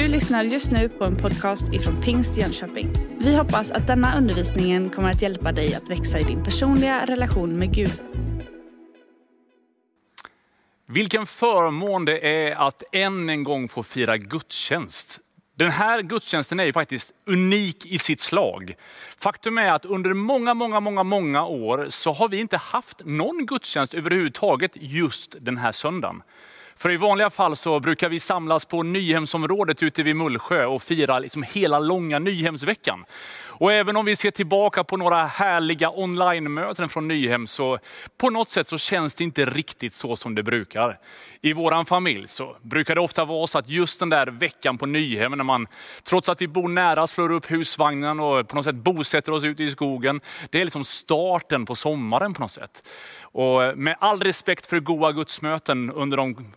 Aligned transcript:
Du 0.00 0.08
lyssnar 0.08 0.44
just 0.44 0.72
nu 0.72 0.88
på 0.88 1.04
en 1.04 1.16
podcast 1.16 1.72
ifrån 1.72 2.00
Pingst 2.00 2.36
Jönköping. 2.36 2.92
Vi 3.18 3.36
hoppas 3.36 3.70
att 3.70 3.86
denna 3.86 4.18
undervisning 4.18 4.90
kommer 4.90 5.10
att 5.10 5.22
hjälpa 5.22 5.52
dig 5.52 5.74
att 5.74 5.90
växa 5.90 6.18
i 6.18 6.22
din 6.22 6.44
personliga 6.44 7.06
relation 7.06 7.58
med 7.58 7.74
Gud. 7.74 8.02
Vilken 10.86 11.26
förmån 11.26 12.04
det 12.04 12.48
är 12.48 12.54
att 12.54 12.82
än 12.92 13.28
en 13.28 13.44
gång 13.44 13.68
få 13.68 13.82
fira 13.82 14.16
gudstjänst. 14.16 15.20
Den 15.54 15.70
här 15.70 16.02
gudstjänsten 16.02 16.60
är 16.60 16.64
ju 16.64 16.72
faktiskt 16.72 17.12
unik 17.26 17.86
i 17.86 17.98
sitt 17.98 18.20
slag. 18.20 18.74
Faktum 19.18 19.58
är 19.58 19.72
att 19.72 19.84
under 19.84 20.12
många, 20.14 20.54
många, 20.54 20.80
många, 20.80 21.02
många 21.02 21.46
år 21.46 21.86
så 21.90 22.12
har 22.12 22.28
vi 22.28 22.40
inte 22.40 22.56
haft 22.56 23.02
någon 23.04 23.46
gudstjänst 23.46 23.94
överhuvudtaget 23.94 24.72
just 24.74 25.36
den 25.40 25.56
här 25.56 25.72
söndagen. 25.72 26.22
För 26.80 26.90
i 26.90 26.96
vanliga 26.96 27.30
fall 27.30 27.56
så 27.56 27.80
brukar 27.80 28.08
vi 28.08 28.20
samlas 28.20 28.64
på 28.64 28.82
Nyhemsområdet 28.82 29.82
ute 29.82 30.02
vid 30.02 30.16
Mullsjö 30.16 30.64
och 30.64 30.82
fira 30.82 31.18
liksom 31.18 31.42
hela 31.42 31.78
långa 31.78 32.18
Nyhemsveckan. 32.18 33.04
Och 33.60 33.72
även 33.72 33.96
om 33.96 34.04
vi 34.04 34.16
ser 34.16 34.30
tillbaka 34.30 34.84
på 34.84 34.96
några 34.96 35.24
härliga 35.24 35.90
online-möten 35.90 36.88
från 36.88 37.08
Nyhem 37.08 37.46
så 37.46 37.78
på 38.18 38.30
något 38.30 38.50
sätt 38.50 38.68
så 38.68 38.78
känns 38.78 39.14
det 39.14 39.24
inte 39.24 39.44
riktigt 39.44 39.94
så 39.94 40.16
som 40.16 40.34
det 40.34 40.42
brukar. 40.42 40.98
I 41.40 41.52
vår 41.52 41.84
familj 41.84 42.28
så 42.28 42.56
brukar 42.62 42.94
det 42.94 43.00
ofta 43.00 43.24
vara 43.24 43.46
så 43.46 43.58
att 43.58 43.68
just 43.68 44.00
den 44.00 44.10
där 44.10 44.26
veckan 44.26 44.78
på 44.78 44.86
Nyhem 44.86 45.32
när 45.32 45.44
man 45.44 45.66
trots 46.02 46.28
att 46.28 46.42
vi 46.42 46.48
bor 46.48 46.68
nära 46.68 47.06
slår 47.06 47.32
upp 47.32 47.50
husvagnen 47.50 48.20
och 48.20 48.48
på 48.48 48.56
något 48.56 48.64
sätt 48.64 48.74
bosätter 48.74 49.32
oss 49.32 49.44
ute 49.44 49.64
i 49.64 49.70
skogen. 49.70 50.20
Det 50.50 50.60
är 50.60 50.64
liksom 50.64 50.84
starten 50.84 51.66
på 51.66 51.74
sommaren 51.74 52.34
på 52.34 52.42
något 52.42 52.52
sätt. 52.52 52.88
Och 53.22 53.78
med 53.78 53.96
all 54.00 54.20
respekt 54.20 54.66
för 54.66 54.80
goa 54.80 55.12
gudsmöten 55.12 55.90
under 55.90 56.16
de 56.16 56.52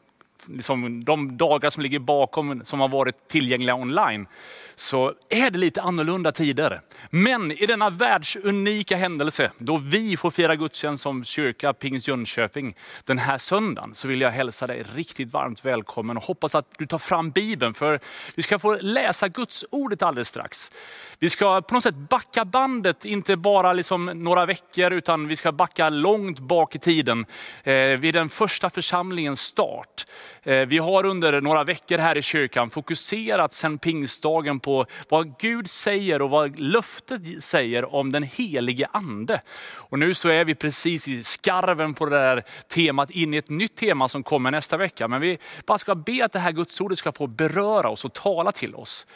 liksom, 0.47 1.03
de 1.03 1.37
dagar 1.37 1.69
som 1.69 1.83
ligger 1.83 1.99
bakom, 1.99 2.65
som 2.65 2.79
har 2.79 2.87
varit 2.87 3.27
tillgängliga 3.27 3.75
online, 3.75 4.27
så 4.75 5.13
är 5.29 5.51
det 5.51 5.59
lite 5.59 5.81
annorlunda 5.81 6.31
tider. 6.31 6.81
Men 7.09 7.51
i 7.51 7.65
denna 7.65 7.89
världsunika 7.89 8.95
händelse, 8.95 9.51
då 9.57 9.77
vi 9.77 10.17
får 10.17 10.31
fira 10.31 10.55
gudstjänst 10.55 11.03
som 11.03 11.25
kyrka 11.25 11.73
Pingst 11.73 12.07
Jönköping 12.07 12.75
den 13.03 13.17
här 13.17 13.37
söndagen, 13.37 13.95
så 13.95 14.07
vill 14.07 14.21
jag 14.21 14.31
hälsa 14.31 14.67
dig 14.67 14.83
riktigt 14.95 15.33
varmt 15.33 15.65
välkommen 15.65 16.17
och 16.17 16.23
hoppas 16.23 16.55
att 16.55 16.67
du 16.77 16.85
tar 16.85 16.97
fram 16.97 17.31
Bibeln, 17.31 17.73
för 17.73 17.99
vi 18.35 18.43
ska 18.43 18.59
få 18.59 18.77
läsa 18.81 19.27
Guds 19.27 19.65
ordet 19.69 20.01
alldeles 20.01 20.27
strax. 20.27 20.71
Vi 21.19 21.29
ska 21.29 21.61
på 21.61 21.73
något 21.73 21.83
sätt 21.83 21.95
backa 21.95 22.45
bandet, 22.45 23.05
inte 23.05 23.35
bara 23.35 23.73
liksom 23.73 24.05
några 24.05 24.45
veckor, 24.45 24.91
utan 24.91 25.27
vi 25.27 25.35
ska 25.35 25.51
backa 25.51 25.89
långt 25.89 26.39
bak 26.39 26.75
i 26.75 26.79
tiden, 26.79 27.25
eh, 27.63 27.73
vid 27.75 28.13
den 28.13 28.29
första 28.29 28.69
församlingens 28.69 29.41
start. 29.41 30.05
Eh, 30.45 30.65
vi 30.65 30.77
har 30.77 31.05
under 31.05 31.41
några 31.41 31.63
veckor 31.63 31.97
här 31.97 32.17
i 32.17 32.21
kyrkan 32.21 32.69
fokuserat 32.69 33.53
sedan 33.53 33.77
pingstdagen 33.77 34.59
på 34.59 34.85
vad 35.09 35.39
Gud 35.39 35.69
säger 35.69 36.21
och 36.21 36.29
vad 36.29 36.59
löftet 36.59 37.21
säger 37.43 37.95
om 37.95 38.11
den 38.11 38.23
helige 38.23 38.87
ande. 38.91 39.41
Och 39.73 39.99
nu 39.99 40.13
så 40.13 40.29
är 40.29 40.45
vi 40.45 40.55
precis 40.55 41.07
i 41.07 41.23
skarven 41.23 41.93
på 41.93 42.05
det 42.05 42.17
där 42.17 42.43
temat 42.67 43.11
in 43.11 43.33
i 43.33 43.37
ett 43.37 43.49
nytt 43.49 43.75
tema 43.75 44.07
som 44.07 44.23
kommer 44.23 44.51
nästa 44.51 44.77
vecka. 44.77 45.07
Men 45.07 45.21
vi 45.21 45.37
bara 45.65 45.77
ska 45.77 45.95
be 45.95 46.25
att 46.25 46.31
det 46.31 46.39
här 46.39 46.51
gudsordet 46.51 46.97
ska 46.97 47.11
få 47.11 47.27
beröra 47.27 47.89
oss 47.89 48.05
och 48.05 48.13
tala 48.13 48.51
till 48.51 48.75
oss. 48.75 49.07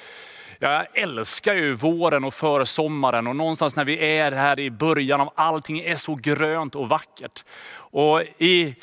Jag 0.59 0.86
älskar 0.94 1.53
ju 1.53 1.73
våren 1.73 2.23
och 2.23 2.34
försommaren 2.34 3.28
och 3.28 3.36
någonstans 3.36 3.75
när 3.75 3.86
vi 3.86 4.17
är 4.17 4.31
här 4.31 4.59
i 4.59 4.72
början 4.72 5.22
av 5.22 5.34
allting 5.36 5.80
är 5.80 5.95
så 5.95 6.16
grönt 6.16 6.75
och 6.75 6.89
vackert. 6.89 7.44
Och 7.75 8.22
i 8.38 8.75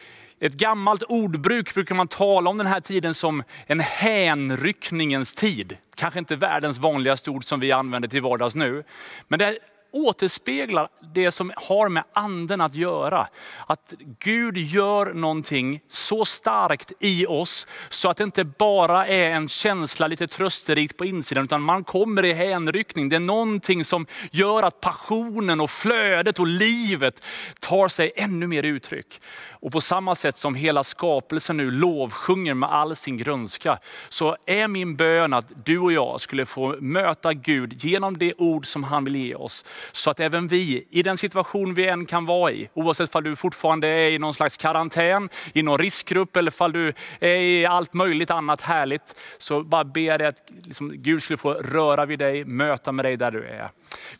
ett 0.44 0.54
gammalt 0.54 1.02
ordbruk 1.02 1.74
brukar 1.74 1.94
man 1.94 2.08
tala 2.08 2.50
om 2.50 2.58
den 2.58 2.66
här 2.66 2.80
tiden 2.80 3.14
som 3.14 3.42
en 3.66 3.80
hänryckningens 3.80 5.34
tid. 5.34 5.76
Kanske 5.94 6.18
inte 6.18 6.36
världens 6.36 6.78
vanligaste 6.78 7.30
ord 7.30 7.44
som 7.44 7.60
vi 7.60 7.72
använder 7.72 8.08
till 8.08 8.22
vardags 8.22 8.54
nu. 8.54 8.84
Men 9.28 9.38
det 9.38 9.58
återspeglar 9.94 10.88
det 11.14 11.32
som 11.32 11.52
har 11.56 11.88
med 11.88 12.04
anden 12.12 12.60
att 12.60 12.74
göra. 12.74 13.28
Att 13.66 13.94
Gud 14.18 14.56
gör 14.56 15.14
någonting 15.14 15.80
så 15.88 16.24
starkt 16.24 16.92
i 17.00 17.26
oss 17.26 17.66
så 17.88 18.08
att 18.08 18.16
det 18.16 18.24
inte 18.24 18.44
bara 18.44 19.06
är 19.06 19.30
en 19.30 19.48
känsla 19.48 20.06
lite 20.06 20.26
trösterikt 20.26 20.96
på 20.96 21.04
insidan 21.04 21.44
utan 21.44 21.62
man 21.62 21.84
kommer 21.84 22.24
i 22.24 22.32
hänryckning. 22.32 23.08
Det 23.08 23.16
är 23.16 23.20
någonting 23.20 23.84
som 23.84 24.06
gör 24.30 24.62
att 24.62 24.80
passionen 24.80 25.60
och 25.60 25.70
flödet 25.70 26.38
och 26.38 26.46
livet 26.46 27.24
tar 27.60 27.88
sig 27.88 28.12
ännu 28.16 28.46
mer 28.46 28.62
uttryck. 28.62 29.20
Och 29.50 29.72
på 29.72 29.80
samma 29.80 30.14
sätt 30.14 30.38
som 30.38 30.54
hela 30.54 30.84
skapelsen 30.84 31.56
nu 31.56 31.70
lovsjunger 31.70 32.54
med 32.54 32.72
all 32.72 32.96
sin 32.96 33.16
grönska 33.16 33.78
så 34.08 34.36
är 34.46 34.68
min 34.68 34.96
bön 34.96 35.32
att 35.32 35.46
du 35.64 35.78
och 35.78 35.92
jag 35.92 36.20
skulle 36.20 36.46
få 36.46 36.76
möta 36.80 37.32
Gud 37.32 37.84
genom 37.84 38.18
det 38.18 38.34
ord 38.38 38.66
som 38.66 38.84
han 38.84 39.04
vill 39.04 39.16
ge 39.16 39.34
oss. 39.34 39.64
Så 39.92 40.10
att 40.10 40.20
även 40.20 40.48
vi, 40.48 40.86
i 40.90 41.02
den 41.02 41.18
situation 41.18 41.74
vi 41.74 41.88
än 41.88 42.06
kan 42.06 42.26
vara 42.26 42.52
i, 42.52 42.68
oavsett 42.74 43.14
om 43.14 43.24
du 43.24 43.36
fortfarande 43.36 43.88
är 43.88 44.10
i 44.10 44.18
någon 44.18 44.34
slags 44.34 44.56
karantän, 44.56 45.28
i 45.52 45.62
någon 45.62 45.78
riskgrupp 45.78 46.36
eller 46.36 46.62
om 46.62 46.72
du 46.72 46.92
är 47.20 47.36
i 47.36 47.66
allt 47.66 47.94
möjligt 47.94 48.30
annat 48.30 48.60
härligt, 48.60 49.14
så 49.38 49.62
bara 49.62 49.84
ber 49.84 50.00
jag 50.00 50.20
dig 50.20 50.26
att 50.26 50.42
liksom, 50.62 50.92
Gud 50.94 51.22
skulle 51.22 51.36
få 51.36 51.54
röra 51.54 52.06
vid 52.06 52.18
dig, 52.18 52.44
möta 52.44 52.92
med 52.92 53.04
dig 53.04 53.16
där 53.16 53.30
du 53.30 53.44
är. 53.44 53.70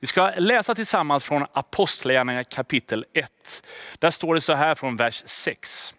Vi 0.00 0.06
ska 0.06 0.32
läsa 0.36 0.75
tillsammans 0.75 1.25
från 1.25 1.47
Apostlagärningarna 1.52 2.44
kapitel 2.44 3.04
1. 3.12 3.31
Där 3.98 4.10
står 4.10 4.34
det 4.34 4.41
så 4.41 4.52
här 4.52 4.75
från 4.75 4.96
vers 4.96 5.22
6. 5.26 5.94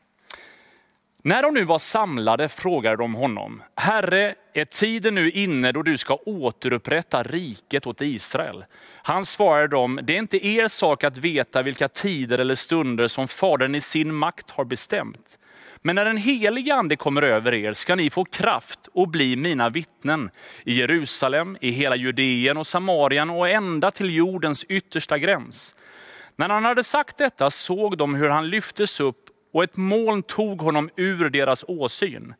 När 1.21 1.41
de 1.41 1.53
nu 1.53 1.63
var 1.63 1.79
samlade 1.79 2.49
frågade 2.49 2.95
de 2.95 3.15
honom, 3.15 3.63
Herre, 3.75 4.35
är 4.57 4.65
tiden 4.65 5.15
nu 5.15 5.31
inne 5.31 5.71
då 5.71 5.83
du 5.83 5.97
ska 5.97 6.19
återupprätta 6.25 7.23
riket 7.23 7.87
åt 7.87 8.01
Israel? 8.01 8.65
Han 9.03 9.25
svarade 9.25 9.67
dem, 9.67 9.99
det 10.03 10.13
är 10.13 10.17
inte 10.17 10.47
er 10.47 10.67
sak 10.67 11.03
att 11.03 11.17
veta 11.17 11.61
vilka 11.61 11.87
tider 11.87 12.39
eller 12.39 12.55
stunder 12.55 13.07
som 13.07 13.27
Fadern 13.27 13.75
i 13.75 13.81
sin 13.81 14.13
makt 14.13 14.51
har 14.51 14.65
bestämt. 14.65 15.37
Men 15.77 15.95
när 15.95 16.05
den 16.05 16.17
helige 16.17 16.75
ande 16.75 16.95
kommer 16.95 17.21
över 17.21 17.53
er 17.53 17.73
ska 17.73 17.95
ni 17.95 18.09
få 18.09 18.25
kraft 18.25 18.87
och 18.93 19.07
bli 19.07 19.35
mina 19.35 19.69
vittnen 19.69 20.29
i 20.63 20.73
Jerusalem, 20.73 21.57
i 21.61 21.71
hela 21.71 21.95
Judeen 21.95 22.57
och 22.57 22.67
Samarien 22.67 23.29
och 23.29 23.49
ända 23.49 23.91
till 23.91 24.15
jordens 24.15 24.63
yttersta 24.63 25.17
gräns. 25.17 25.75
När 26.35 26.49
han 26.49 26.65
hade 26.65 26.83
sagt 26.83 27.17
detta 27.17 27.51
såg 27.51 27.97
de 27.97 28.15
hur 28.15 28.29
han 28.29 28.49
lyftes 28.49 28.99
upp 28.99 29.29
och 29.53 29.63
ett 29.63 29.77
moln 29.77 30.23
tog 30.23 30.61
honom 30.61 30.89
ur 30.95 31.29
deras 31.29 31.65
åsyn. 31.67 32.33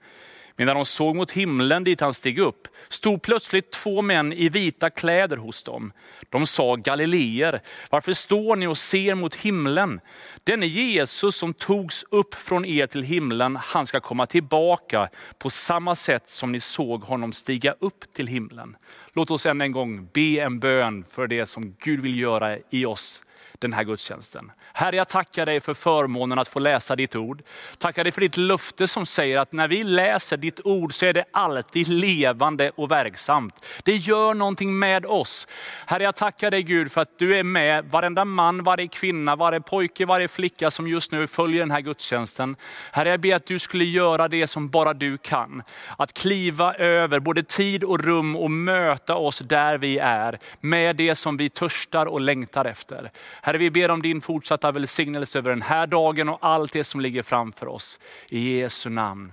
Medan 0.58 0.76
de 0.76 0.86
såg 0.86 1.16
mot 1.16 1.32
himlen 1.32 1.84
dit 1.84 2.02
han 2.02 2.14
steg 2.14 2.40
upp, 2.40 2.68
stod 2.90 3.22
plötsligt 3.22 3.72
två 3.72 4.02
män 4.02 4.34
i 4.34 4.50
vita 4.50 4.90
kläder 4.90 5.38
hos 5.38 5.64
dem. 5.64 5.94
De 6.30 6.48
sa, 6.48 6.76
Galileer, 6.76 7.62
varför 7.90 8.14
står 8.14 8.56
ni 8.56 8.68
och 8.68 8.78
ser 8.78 9.16
mot 9.16 9.36
himlen? 9.36 10.00
Denne 10.44 10.66
Jesus 10.66 11.36
som 11.36 11.54
togs 11.54 12.06
upp 12.10 12.36
från 12.36 12.66
er 12.66 12.88
till 12.88 13.04
himlen, 13.04 13.56
han 13.56 13.88
ska 13.88 14.00
komma 14.00 14.26
tillbaka 14.26 15.10
på 15.38 15.50
samma 15.50 15.96
sätt 15.96 16.30
som 16.30 16.52
ni 16.52 16.60
såg 16.60 17.04
honom 17.04 17.34
stiga 17.34 17.76
upp 17.80 18.14
till 18.14 18.28
himlen. 18.28 18.76
Låt 19.14 19.32
oss 19.32 19.46
än 19.46 19.62
en 19.62 19.72
gång 19.72 20.10
be 20.14 20.40
en 20.40 20.60
bön 20.60 21.06
för 21.12 21.28
det 21.28 21.46
som 21.46 21.76
Gud 21.80 22.00
vill 22.00 22.20
göra 22.20 22.58
i 22.70 22.86
oss 22.86 23.22
den 23.54 23.74
här 23.74 23.84
gudstjänsten. 23.84 24.52
Herre, 24.74 24.96
jag 24.96 25.08
tackar 25.08 25.46
dig 25.46 25.60
för 25.60 25.74
förmånen 25.74 26.40
att 26.40 26.48
få 26.48 26.60
läsa 26.60 26.96
ditt 26.96 27.16
ord. 27.16 27.42
Tackar 27.78 28.04
dig 28.04 28.12
för 28.12 28.22
ditt 28.22 28.38
löfte 28.38 28.88
som 28.88 29.06
säger 29.06 29.40
att 29.40 29.52
när 29.52 29.68
vi 29.68 29.84
läser 29.84 30.38
ditt 30.38 30.60
ord 30.64 30.94
så 30.94 31.06
är 31.06 31.14
det 31.14 31.26
alltid 31.32 31.88
levande 31.88 32.72
och 32.76 32.92
verksamt. 32.92 33.66
Det 33.84 33.96
gör 33.96 34.34
någonting 34.34 34.80
med 34.80 35.06
oss. 35.06 35.48
Herre, 35.86 36.04
jag 36.04 36.16
tackar 36.16 36.52
dig 36.52 36.64
Gud 36.64 36.92
för 36.92 37.02
att 37.02 37.20
du 37.20 37.38
är 37.38 37.44
med 37.44 37.86
varenda 37.86 38.26
man, 38.26 38.64
varje 38.64 38.88
kvinna, 38.88 39.36
varje 39.36 39.62
pojke, 39.62 40.06
varje 40.06 40.28
flicka 40.28 40.72
som 40.72 40.88
just 40.88 41.12
nu 41.12 41.28
följer 41.28 41.60
den 41.60 41.72
här 41.72 41.82
gudstjänsten. 41.82 42.56
Herre, 42.92 43.10
jag 43.10 43.20
ber 43.20 43.36
att 43.36 43.46
du 43.46 43.60
skulle 43.60 43.86
göra 43.86 44.28
det 44.28 44.48
som 44.48 44.70
bara 44.70 44.94
du 44.94 45.18
kan. 45.18 45.64
Att 45.98 46.14
kliva 46.14 46.74
över 46.74 47.20
både 47.20 47.44
tid 47.44 47.84
och 47.84 48.00
rum 48.00 48.36
och 48.36 48.52
möta 48.52 49.16
oss 49.16 49.40
där 49.40 49.78
vi 49.78 49.98
är 49.98 50.40
med 50.60 50.96
det 50.96 51.16
som 51.16 51.38
vi 51.38 51.50
törstar 51.50 52.06
och 52.06 52.22
längtar 52.22 52.66
efter. 52.66 53.12
Herre, 53.42 53.58
vi 53.58 53.70
ber 53.70 53.92
om 53.92 54.02
din 54.02 54.22
fortsatta 54.22 54.72
välsignelse 54.72 55.38
över 55.38 55.50
den 55.50 55.62
här 55.62 55.88
dagen 55.88 56.30
och 56.30 56.40
allt 56.42 56.74
det 56.74 56.84
som 56.84 57.02
ligger 57.02 57.24
framför 57.24 57.68
oss. 57.68 58.00
I 58.30 58.60
Jesu 58.60 58.90
namn. 58.90 59.32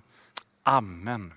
Amen. 0.62 1.32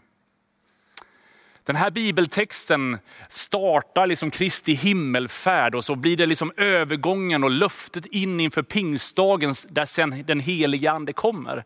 Den 1.65 1.75
här 1.75 1.91
bibeltexten 1.91 2.97
startar 3.29 4.07
liksom 4.07 4.31
Kristi 4.31 4.73
himmelfärd 4.73 5.75
och 5.75 5.85
så 5.85 5.95
blir 5.95 6.17
det 6.17 6.25
liksom 6.25 6.51
övergången 6.57 7.43
och 7.43 7.49
löftet 7.49 8.05
in 8.05 8.39
inför 8.39 8.61
pingstdagen 8.61 9.53
där 9.69 9.85
sen 9.85 10.23
den 10.27 10.39
heliga 10.39 10.91
ande 10.91 11.13
kommer. 11.13 11.63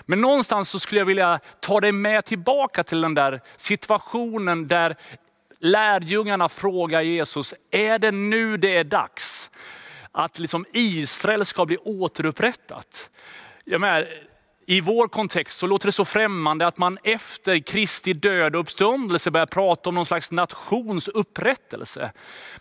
Men 0.00 0.20
någonstans 0.20 0.68
så 0.68 0.78
skulle 0.78 1.00
jag 1.00 1.06
vilja 1.06 1.40
ta 1.60 1.80
dig 1.80 1.92
med 1.92 2.24
tillbaka 2.24 2.84
till 2.84 3.00
den 3.00 3.14
där 3.14 3.40
situationen 3.56 4.68
där 4.68 4.96
lärjungarna 5.58 6.48
frågar 6.48 7.00
Jesus, 7.00 7.54
är 7.70 7.98
det 7.98 8.10
nu 8.10 8.56
det 8.56 8.76
är 8.76 8.84
dags? 8.84 9.50
Att 10.12 10.38
liksom 10.38 10.66
Israel 10.72 11.44
ska 11.44 11.66
bli 11.66 11.76
återupprättat. 11.76 13.10
Jag 13.64 13.80
menar, 13.80 14.08
i 14.70 14.80
vår 14.80 15.08
kontext 15.08 15.58
så 15.58 15.66
låter 15.66 15.86
det 15.86 15.92
så 15.92 16.04
främmande 16.04 16.66
att 16.66 16.78
man 16.78 16.98
efter 17.02 17.58
Kristi 17.58 18.12
död 18.12 18.54
och 18.54 18.60
uppståndelse 18.60 19.30
börjar 19.30 19.46
prata 19.46 19.88
om 19.88 19.94
någon 19.94 20.06
slags 20.06 20.30
nations 20.30 21.08
upprättelse. 21.08 22.12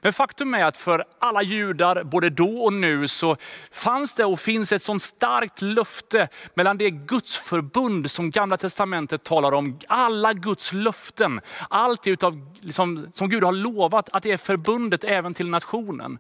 Men 0.02 0.14
faktum 0.14 0.54
är 0.54 0.66
att 0.66 0.78
för 0.78 1.06
alla 1.20 1.42
judar, 1.42 2.04
både 2.04 2.30
då 2.30 2.64
och 2.64 2.74
nu, 2.74 3.08
så 3.08 3.38
fanns 3.72 4.14
det 4.14 4.26
och 4.26 4.40
finns 4.40 4.72
ett 4.72 4.82
sånt 4.82 5.02
starkt 5.02 5.62
löfte 5.62 6.28
mellan 6.54 6.78
det 6.78 6.90
gudsförbund 6.90 8.12
som 8.12 8.32
gamla 8.32 8.58
testamentet 8.58 9.24
talar 9.24 9.52
om. 9.52 9.80
Alla 9.88 10.34
Guds 10.34 10.74
löften, 10.74 11.42
allt 11.70 12.08
utav, 12.08 12.56
liksom, 12.62 13.12
som 13.14 13.30
Gud 13.30 13.44
har 13.44 13.52
lovat 13.52 14.10
att 14.14 14.24
det 14.24 14.32
är 14.32 14.38
förbundet 14.38 15.04
även 15.04 15.34
till 15.34 15.50
nationen. 15.50 16.20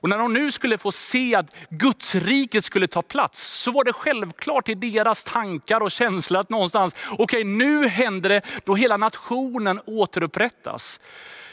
Och 0.00 0.08
när 0.08 0.18
de 0.18 0.32
nu 0.32 0.52
skulle 0.52 0.78
få 0.78 0.92
se 0.92 1.34
att 1.34 1.46
Guds 1.70 2.14
rike 2.14 2.62
skulle 2.62 2.88
ta 2.88 3.02
plats, 3.02 3.46
så 3.46 3.70
var 3.70 3.84
det 3.84 3.92
självklart 3.92 4.68
i 4.68 4.74
deras 4.74 5.24
tankar 5.24 5.80
och 5.80 5.90
känslor 5.90 6.40
att 6.40 6.50
någonstans, 6.50 6.94
okej 7.10 7.24
okay, 7.24 7.44
nu 7.44 7.88
händer 7.88 8.28
det 8.28 8.42
då 8.64 8.74
hela 8.74 8.96
nationen 8.96 9.80
återupprättas. 9.86 11.00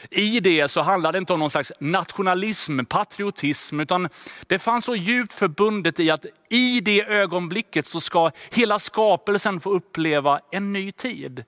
I 0.10 0.40
det 0.40 0.68
så 0.68 0.82
handlade 0.82 1.18
det 1.18 1.20
inte 1.20 1.34
om 1.34 1.40
någon 1.40 1.52
slags 1.52 1.72
nationalism, 1.80 2.86
patriotism, 2.86 3.80
utan 3.80 4.10
det 4.48 4.60
fanns 4.60 4.86
så 4.86 4.96
djupt 4.96 5.34
förbundet 5.34 6.00
i 6.00 6.12
att 6.12 6.26
i 6.50 6.82
det 6.82 7.06
ögonblicket 7.06 7.88
så 7.88 8.02
ska 8.02 8.32
hela 8.52 8.80
skapelsen 8.80 9.60
få 9.60 9.72
uppleva 9.72 10.40
en 10.52 10.74
ny 10.74 10.92
tid. 10.92 11.44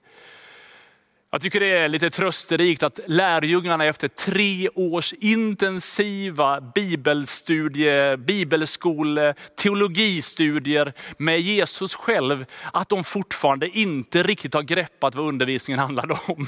Jag 1.32 1.42
tycker 1.42 1.60
det 1.60 1.66
är 1.66 1.88
lite 1.88 2.10
trösterikt 2.10 2.82
att 2.82 3.00
lärjungarna 3.06 3.84
efter 3.84 4.08
tre 4.08 4.68
års 4.68 5.12
intensiva 5.12 6.60
bibelstudie, 6.60 8.16
bibelskole, 8.16 9.34
teologistudier 9.56 10.92
med 11.18 11.40
Jesus 11.40 11.94
själv, 11.94 12.44
att 12.72 12.88
de 12.88 13.04
fortfarande 13.04 13.68
inte 13.68 14.22
riktigt 14.22 14.54
har 14.54 14.62
greppat 14.62 15.14
vad 15.14 15.28
undervisningen 15.28 15.78
handlade 15.78 16.18
om. 16.26 16.46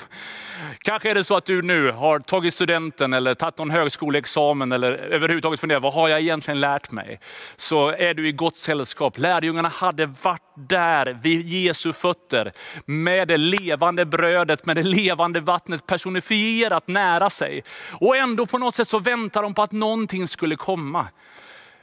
Kanske 0.79 1.11
är 1.11 1.15
det 1.15 1.25
så 1.25 1.37
att 1.37 1.45
du 1.47 1.63
nu 1.63 1.91
har 1.91 2.19
tagit 2.19 2.55
studenten 2.55 3.13
eller 3.13 3.35
tagit 3.35 3.59
någon 3.59 3.71
högskoleexamen 3.71 4.73
eller 4.73 4.93
överhuvudtaget 4.93 5.61
funderat, 5.61 5.83
vad 5.83 5.95
har 5.95 6.09
jag 6.09 6.21
egentligen 6.21 6.61
lärt 6.61 6.91
mig? 6.91 7.21
Så 7.57 7.89
är 7.89 8.15
du 8.15 8.29
i 8.29 8.33
gott 8.33 8.57
sällskap. 8.57 9.19
Lärjungarna 9.19 9.69
hade 9.69 10.07
varit 10.07 10.43
där 10.55 11.19
vid 11.23 11.49
Jesu 11.49 11.93
fötter 11.93 12.53
med 12.87 13.29
det 13.29 13.37
levande 13.37 14.05
brödet, 14.05 14.67
med 14.75 14.85
det 14.85 14.91
levande 14.91 15.41
vattnet 15.41 15.87
personifierat 15.87 16.89
nära 16.89 17.31
sig. 17.31 17.65
Och 17.91 18.17
ändå 18.17 18.47
på 18.47 18.59
något 18.59 18.75
sätt 18.75 18.89
så 18.89 18.99
väntar 18.99 19.43
de 19.43 19.55
på 19.55 19.63
att 19.63 19.73
någonting 19.73 20.29
skulle 20.29 20.57
komma. 20.57 21.07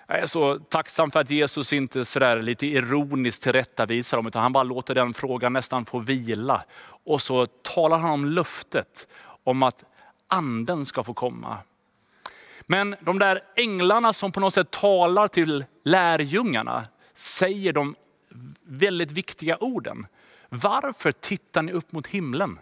Jag 0.08 0.20
är 0.20 0.28
så 0.28 0.60
tacksam 0.60 1.12
för 1.12 1.20
att 1.20 1.30
Jesus 1.30 1.74
inte 1.74 2.06
sådär 2.06 2.42
lite 2.42 2.68
ironiskt 2.68 3.44
tillrättavisar 3.44 4.18
dem, 4.18 4.28
utan 4.28 4.42
han 4.42 4.54
bara 4.54 4.64
låter 4.64 4.96
den 4.96 5.14
frågan 5.14 5.54
nästan 5.54 5.86
få 5.86 6.00
vila. 6.00 6.64
Och 7.06 7.22
så 7.22 7.46
talar 7.46 7.98
han 7.98 8.12
om 8.12 8.26
löftet 8.26 9.08
om 9.44 9.64
att 9.64 9.84
anden 10.28 10.86
ska 10.86 11.04
få 11.04 11.14
komma. 11.14 11.58
Men 12.62 12.96
de 13.00 13.20
där 13.20 13.44
änglarna 13.56 14.14
som 14.14 14.32
på 14.32 14.40
något 14.40 14.54
sätt 14.54 14.72
talar 14.72 15.28
till 15.28 15.66
lärjungarna 15.84 16.86
säger 17.16 17.74
de 17.74 17.96
väldigt 18.64 19.12
viktiga 19.12 19.58
orden. 19.58 20.08
Varför 20.50 21.12
tittar 21.12 21.62
ni 21.62 21.72
upp 21.72 21.92
mot 21.92 22.08
himlen? 22.08 22.60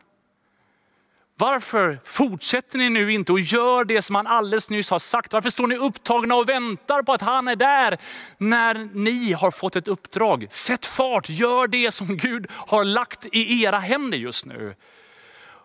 Varför 1.40 2.00
fortsätter 2.04 2.78
ni 2.78 2.90
nu 2.90 3.14
inte 3.14 3.32
och 3.32 3.40
gör 3.40 3.86
det 3.86 4.02
som 4.02 4.16
han 4.16 4.28
alldeles 4.28 4.70
nyss 4.70 4.90
har 4.90 5.00
sagt? 5.00 5.34
Varför 5.34 5.50
står 5.50 5.68
ni 5.68 5.76
upptagna 5.76 6.36
och 6.36 6.50
väntar 6.50 7.04
på 7.04 7.14
att 7.14 7.22
han 7.22 7.48
är 7.48 7.56
där 7.56 7.98
när 8.38 8.90
ni 8.94 9.34
har 9.34 9.52
fått 9.52 9.76
ett 9.76 9.88
uppdrag? 9.88 10.48
Sätt 10.52 10.86
fart, 10.86 11.30
gör 11.30 11.68
det 11.68 11.92
som 11.92 12.18
Gud 12.18 12.48
har 12.52 12.84
lagt 12.84 13.26
i 13.26 13.64
era 13.64 13.80
händer 13.80 14.18
just 14.18 14.46
nu. 14.46 14.76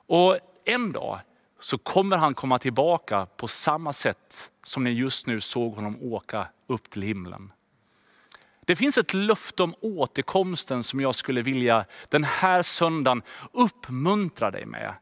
Och 0.07 0.39
en 0.65 0.93
dag 0.93 1.21
så 1.61 1.79
kommer 1.79 2.17
han 2.17 2.35
komma 2.35 2.59
tillbaka 2.59 3.27
på 3.37 3.49
samma 3.49 3.93
sätt 3.93 4.51
som 4.65 4.85
ni 4.85 4.91
just 4.91 5.27
nu 5.27 5.41
såg 5.41 5.75
honom 5.75 5.99
åka 6.01 6.49
upp 6.67 6.91
till 6.91 7.03
himlen. 7.03 7.53
Det 8.61 8.77
finns 8.77 8.99
ett 8.99 9.15
löfte 9.15 9.63
om 9.63 9.75
återkomsten 9.81 10.83
som 10.83 11.01
jag 11.01 11.15
skulle 11.15 11.43
vilja 11.43 11.85
den 12.09 12.25
här 12.25 12.63
söndagen 12.63 13.23
uppmuntra 13.53 14.51
dig 14.51 14.67
med. 14.67 14.95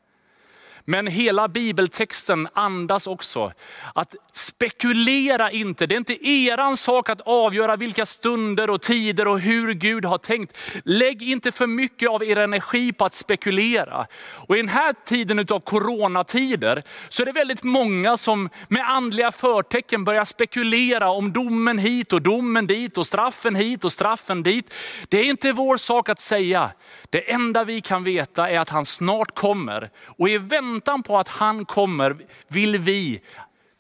Men 0.85 1.06
hela 1.06 1.49
bibeltexten 1.49 2.49
andas 2.53 3.06
också 3.06 3.53
att 3.94 4.15
spekulera 4.32 5.50
inte. 5.50 5.87
Det 5.87 5.94
är 5.94 5.97
inte 5.97 6.29
eran 6.29 6.77
sak 6.77 7.09
att 7.09 7.21
avgöra 7.21 7.77
vilka 7.77 8.06
stunder 8.06 8.71
och 8.71 8.82
tider 8.82 9.29
och 9.29 9.41
hur 9.41 9.75
Gud 9.75 10.05
har 10.05 10.19
tänkt. 10.19 10.59
Lägg 10.85 11.23
inte 11.23 11.53
för 11.53 11.67
mycket 11.67 12.11
av 12.11 12.25
er 12.25 12.38
energi 12.38 12.93
på 12.93 13.05
att 13.05 13.15
spekulera. 13.15 14.06
Och 14.32 14.56
i 14.56 14.61
den 14.61 14.69
här 14.69 14.94
tiden 15.05 15.38
av 15.38 15.61
coronatider 15.61 16.83
så 17.09 17.23
är 17.23 17.26
det 17.26 17.33
väldigt 17.33 17.62
många 17.62 18.17
som 18.17 18.49
med 18.69 18.91
andliga 18.91 19.33
förtecken 19.33 20.05
börjar 20.05 20.25
spekulera 20.25 21.11
om 21.11 21.33
domen 21.33 21.79
hit 21.79 22.12
och 22.12 22.23
domen 22.23 22.67
dit 22.67 22.99
och 22.99 23.06
straffen 23.06 23.55
hit 23.55 23.85
och 23.85 23.93
straffen 23.93 24.43
dit. 24.43 24.75
Det 25.09 25.19
är 25.19 25.25
inte 25.25 25.53
vår 25.53 25.76
sak 25.76 26.09
att 26.09 26.21
säga. 26.21 26.71
Det 27.11 27.33
enda 27.33 27.65
vi 27.65 27.81
kan 27.81 28.05
veta 28.05 28.50
är 28.50 28.59
att 28.59 28.69
han 28.69 28.87
snart 28.87 29.35
kommer. 29.35 29.91
Och 30.06 30.29
i 30.29 30.38
väntan 30.38 30.70
Väntan 30.71 31.03
på 31.03 31.19
att 31.19 31.29
han 31.29 31.65
kommer 31.65 32.17
vill 32.49 32.79
vi 32.79 33.21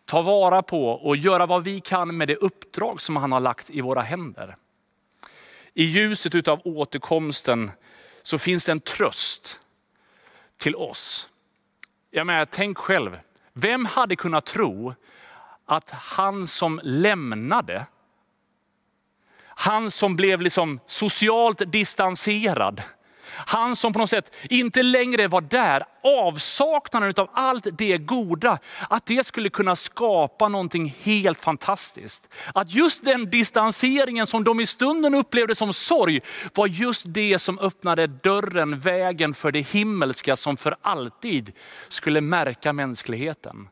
ta 0.04 0.22
vara 0.22 0.62
på 0.62 0.90
och 0.90 1.16
göra 1.16 1.46
vad 1.46 1.64
vi 1.64 1.80
kan 1.80 2.16
med 2.16 2.28
det 2.28 2.36
uppdrag 2.36 3.00
som 3.00 3.16
han 3.16 3.32
har 3.32 3.40
lagt 3.40 3.70
i 3.70 3.80
våra 3.80 4.00
händer. 4.00 4.56
I 5.74 5.84
ljuset 5.84 6.48
av 6.48 6.60
återkomsten 6.64 7.70
så 8.22 8.38
finns 8.38 8.64
det 8.64 8.72
en 8.72 8.80
tröst 8.80 9.60
till 10.56 10.76
oss. 10.76 11.28
Jag 12.10 12.26
menar, 12.26 12.44
tänk 12.44 12.78
själv, 12.78 13.18
vem 13.52 13.84
hade 13.84 14.16
kunnat 14.16 14.46
tro 14.46 14.94
att 15.66 15.90
han 15.90 16.46
som 16.46 16.80
lämnade, 16.82 17.86
han 19.44 19.90
som 19.90 20.16
blev 20.16 20.40
liksom 20.40 20.80
socialt 20.86 21.72
distanserad, 21.72 22.82
han 23.34 23.76
som 23.76 23.92
på 23.92 23.98
något 23.98 24.10
sätt 24.10 24.34
inte 24.50 24.82
längre 24.82 25.28
var 25.28 25.40
där, 25.40 25.84
avsaknaden 26.02 27.14
av 27.16 27.30
allt 27.32 27.66
det 27.72 27.98
goda, 27.98 28.58
att 28.88 29.06
det 29.06 29.26
skulle 29.26 29.50
kunna 29.50 29.76
skapa 29.76 30.48
någonting 30.48 30.96
helt 31.02 31.40
fantastiskt. 31.40 32.28
Att 32.54 32.74
just 32.74 33.04
den 33.04 33.30
distanseringen 33.30 34.26
som 34.26 34.44
de 34.44 34.60
i 34.60 34.66
stunden 34.66 35.14
upplevde 35.14 35.54
som 35.54 35.72
sorg, 35.72 36.20
var 36.54 36.66
just 36.66 37.02
det 37.06 37.38
som 37.38 37.58
öppnade 37.58 38.06
dörren, 38.06 38.80
vägen 38.80 39.34
för 39.34 39.52
det 39.52 39.60
himmelska 39.60 40.36
som 40.36 40.56
för 40.56 40.76
alltid 40.82 41.52
skulle 41.88 42.20
märka 42.20 42.72
mänskligheten. 42.72 43.68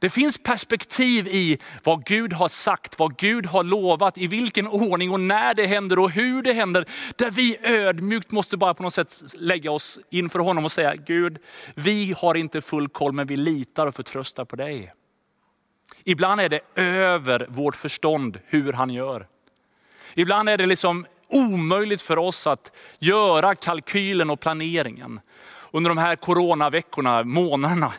Det 0.00 0.10
finns 0.10 0.38
perspektiv 0.38 1.28
i 1.28 1.58
vad 1.84 2.04
Gud 2.04 2.32
har 2.32 2.48
sagt, 2.48 2.98
vad 2.98 3.16
Gud 3.16 3.46
har 3.46 3.64
lovat, 3.64 4.18
i 4.18 4.26
vilken 4.26 4.66
ordning 4.66 5.10
och 5.10 5.20
när 5.20 5.54
det 5.54 5.66
händer 5.66 5.98
och 5.98 6.10
hur 6.10 6.42
det 6.42 6.52
händer. 6.52 6.84
Där 7.16 7.30
vi 7.30 7.58
ödmjukt 7.62 8.30
måste 8.30 8.56
bara 8.56 8.74
på 8.74 8.82
något 8.82 8.94
sätt 8.94 9.22
lägga 9.34 9.70
oss 9.70 9.98
inför 10.10 10.38
honom 10.38 10.64
och 10.64 10.72
säga, 10.72 10.94
Gud, 10.96 11.38
vi 11.74 12.14
har 12.18 12.34
inte 12.34 12.60
full 12.60 12.88
koll 12.88 13.12
men 13.12 13.26
vi 13.26 13.36
litar 13.36 13.86
och 13.86 13.94
förtröstar 13.94 14.44
på 14.44 14.56
dig. 14.56 14.92
Ibland 16.04 16.40
är 16.40 16.48
det 16.48 16.60
över 16.74 17.46
vårt 17.48 17.76
förstånd 17.76 18.38
hur 18.46 18.72
han 18.72 18.90
gör. 18.90 19.26
Ibland 20.14 20.48
är 20.48 20.58
det 20.58 20.66
liksom 20.66 21.06
omöjligt 21.28 22.02
för 22.02 22.18
oss 22.18 22.46
att 22.46 22.72
göra 22.98 23.54
kalkylen 23.54 24.30
och 24.30 24.40
planeringen. 24.40 25.20
Under 25.70 25.90
de 25.90 25.98
här 25.98 26.16
coronaveckorna, 26.16 27.22
månaderna, 27.22 27.92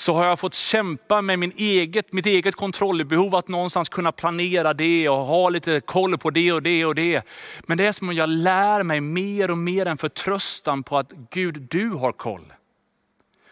så 0.00 0.14
har 0.14 0.26
jag 0.26 0.38
fått 0.38 0.54
kämpa 0.54 1.22
med 1.22 1.38
min 1.38 1.52
eget, 1.56 2.12
mitt 2.12 2.26
eget 2.26 2.54
kontrollbehov 2.54 3.34
att 3.34 3.48
någonstans 3.48 3.88
kunna 3.88 4.12
planera 4.12 4.74
det 4.74 5.08
och 5.08 5.16
ha 5.16 5.48
lite 5.48 5.80
koll 5.80 6.18
på 6.18 6.30
det 6.30 6.52
och 6.52 6.62
det 6.62 6.84
och 6.84 6.94
det. 6.94 7.22
Men 7.66 7.78
det 7.78 7.86
är 7.86 7.92
som 7.92 8.08
om 8.08 8.14
jag 8.14 8.28
lär 8.28 8.82
mig 8.82 9.00
mer 9.00 9.50
och 9.50 9.58
mer 9.58 9.86
en 9.86 9.98
förtröstan 9.98 10.82
på 10.82 10.98
att 10.98 11.12
Gud, 11.30 11.66
du 11.70 11.90
har 11.90 12.12
koll. 12.12 12.52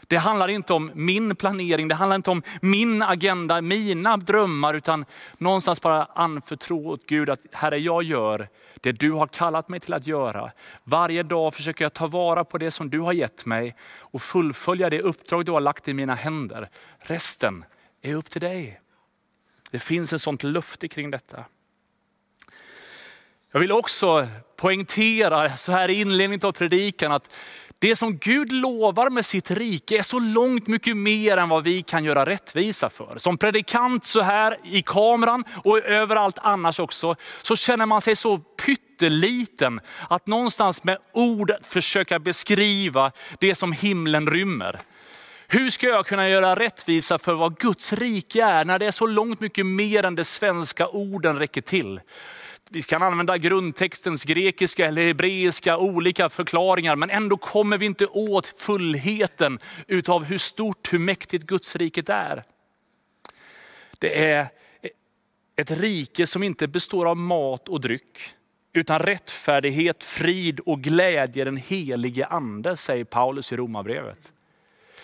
Det 0.09 0.17
handlar 0.17 0.49
inte 0.49 0.73
om 0.73 0.91
min 0.95 1.37
planering, 1.37 1.89
det 1.89 1.95
handlar 1.95 2.17
inte 2.17 2.31
om 2.31 2.43
min 2.61 3.03
agenda, 3.03 3.61
mina 3.61 4.17
drömmar, 4.17 4.75
utan 4.75 5.05
någonstans 5.39 5.83
bara 5.83 6.05
anförtro 6.05 6.89
åt 6.89 7.07
Gud 7.07 7.31
att 7.31 7.41
Herre, 7.53 7.79
jag 7.79 8.03
gör 8.03 8.49
det 8.81 8.93
du 8.93 9.13
har 9.13 9.27
kallat 9.27 9.69
mig 9.69 9.81
till 9.81 9.95
att 9.95 10.07
göra. 10.07 10.53
Varje 10.85 11.23
dag 11.23 11.55
försöker 11.55 11.85
jag 11.85 11.93
ta 11.93 12.07
vara 12.07 12.45
på 12.45 12.59
det 12.59 12.71
som 12.71 12.91
du 12.91 13.01
har 13.01 13.13
gett 13.13 13.47
mig 13.47 13.75
och 13.99 14.23
fullfölja 14.23 14.91
det 14.91 15.01
uppdrag 15.01 15.45
du 15.45 15.53
har 15.53 15.61
lagt 15.61 15.89
i 15.89 15.95
mina 15.95 16.15
händer. 16.15 16.69
Resten 16.99 17.65
är 18.03 18.15
upp 18.15 18.31
till 18.31 18.41
dig. 18.41 18.81
Det 19.71 19.79
finns 19.79 20.13
ett 20.13 20.23
sånt 20.23 20.43
löfte 20.43 20.89
kring 20.89 21.11
detta. 21.11 21.45
Jag 23.53 23.61
vill 23.61 23.73
också 23.73 24.29
poängtera 24.57 25.57
så 25.57 25.73
här 25.73 25.89
i 25.89 26.01
inledningen 26.01 26.47
av 26.47 26.53
predikan 26.53 27.13
att 27.13 27.31
det 27.81 27.97
som 27.97 28.19
Gud 28.19 28.53
lovar 28.53 29.11
med 29.11 29.27
sitt 29.27 29.51
rike 29.51 29.99
är 29.99 30.03
så 30.03 30.19
långt 30.19 30.67
mycket 30.67 30.97
mer 30.97 31.37
än 31.37 31.49
vad 31.49 31.65
vi 31.65 31.83
kan 31.83 32.05
göra 32.05 32.27
rättvisa 32.27 32.91
för. 32.91 33.19
Som 33.19 33.39
predikant 33.39 34.07
så 34.07 34.21
här 34.21 34.57
i 34.65 34.83
kameran 34.83 35.45
och 35.65 35.79
överallt 35.79 36.39
annars 36.39 36.81
också, 36.81 37.17
så 37.43 37.57
känner 37.57 37.87
man 37.87 38.01
sig 38.01 38.17
så 38.17 38.39
pytteliten 38.39 39.81
att 40.09 40.27
någonstans 40.27 40.85
med 40.85 40.99
ord 41.13 41.53
försöka 41.63 42.19
beskriva 42.19 43.13
det 43.41 43.55
som 43.55 43.73
himlen 43.73 44.27
rymmer. 44.31 44.81
Hur 45.49 45.71
ska 45.71 45.87
jag 45.87 46.07
kunna 46.07 46.29
göra 46.29 46.55
rättvisa 46.55 47.19
för 47.19 47.35
vad 47.35 47.59
Guds 47.59 47.93
rike 47.93 48.45
är 48.45 48.65
när 48.65 48.79
det 48.79 48.87
är 48.87 48.91
så 48.91 49.07
långt 49.07 49.41
mycket 49.41 49.67
mer 49.67 50.05
än 50.05 50.15
det 50.15 50.25
svenska 50.25 50.89
orden 50.89 51.39
räcker 51.39 51.61
till? 51.61 52.01
Vi 52.71 52.83
kan 52.83 53.03
använda 53.03 53.39
grundtextens 53.39 54.25
grekiska 54.25 54.87
eller 54.87 55.07
hebreiska 55.07 55.79
olika 55.79 56.29
förklaringar, 56.29 56.97
men 56.97 57.11
ändå 57.11 57.37
kommer 57.37 57.79
vi 57.79 57.87
inte 57.87 58.07
åt 58.07 58.47
fullheten 58.47 59.59
utav 59.87 60.25
hur 60.25 60.39
stort, 60.39 60.93
hur 60.93 60.99
mäktigt 60.99 61.47
Guds 61.47 61.77
riket 61.77 62.09
är. 62.09 62.45
Det 63.99 64.25
är 64.25 64.47
ett 65.57 65.71
rike 65.71 66.27
som 66.27 66.43
inte 66.43 66.69
består 66.69 67.07
av 67.07 67.17
mat 67.17 67.69
och 67.69 67.81
dryck, 67.81 68.35
utan 68.73 68.99
rättfärdighet, 68.99 70.05
frid 70.05 70.61
och 70.61 70.81
glädje 70.81 71.45
den 71.45 71.57
helige 71.57 72.27
ande, 72.27 72.77
säger 72.77 73.05
Paulus 73.05 73.53
i 73.53 73.57
Romarbrevet. 73.57 74.33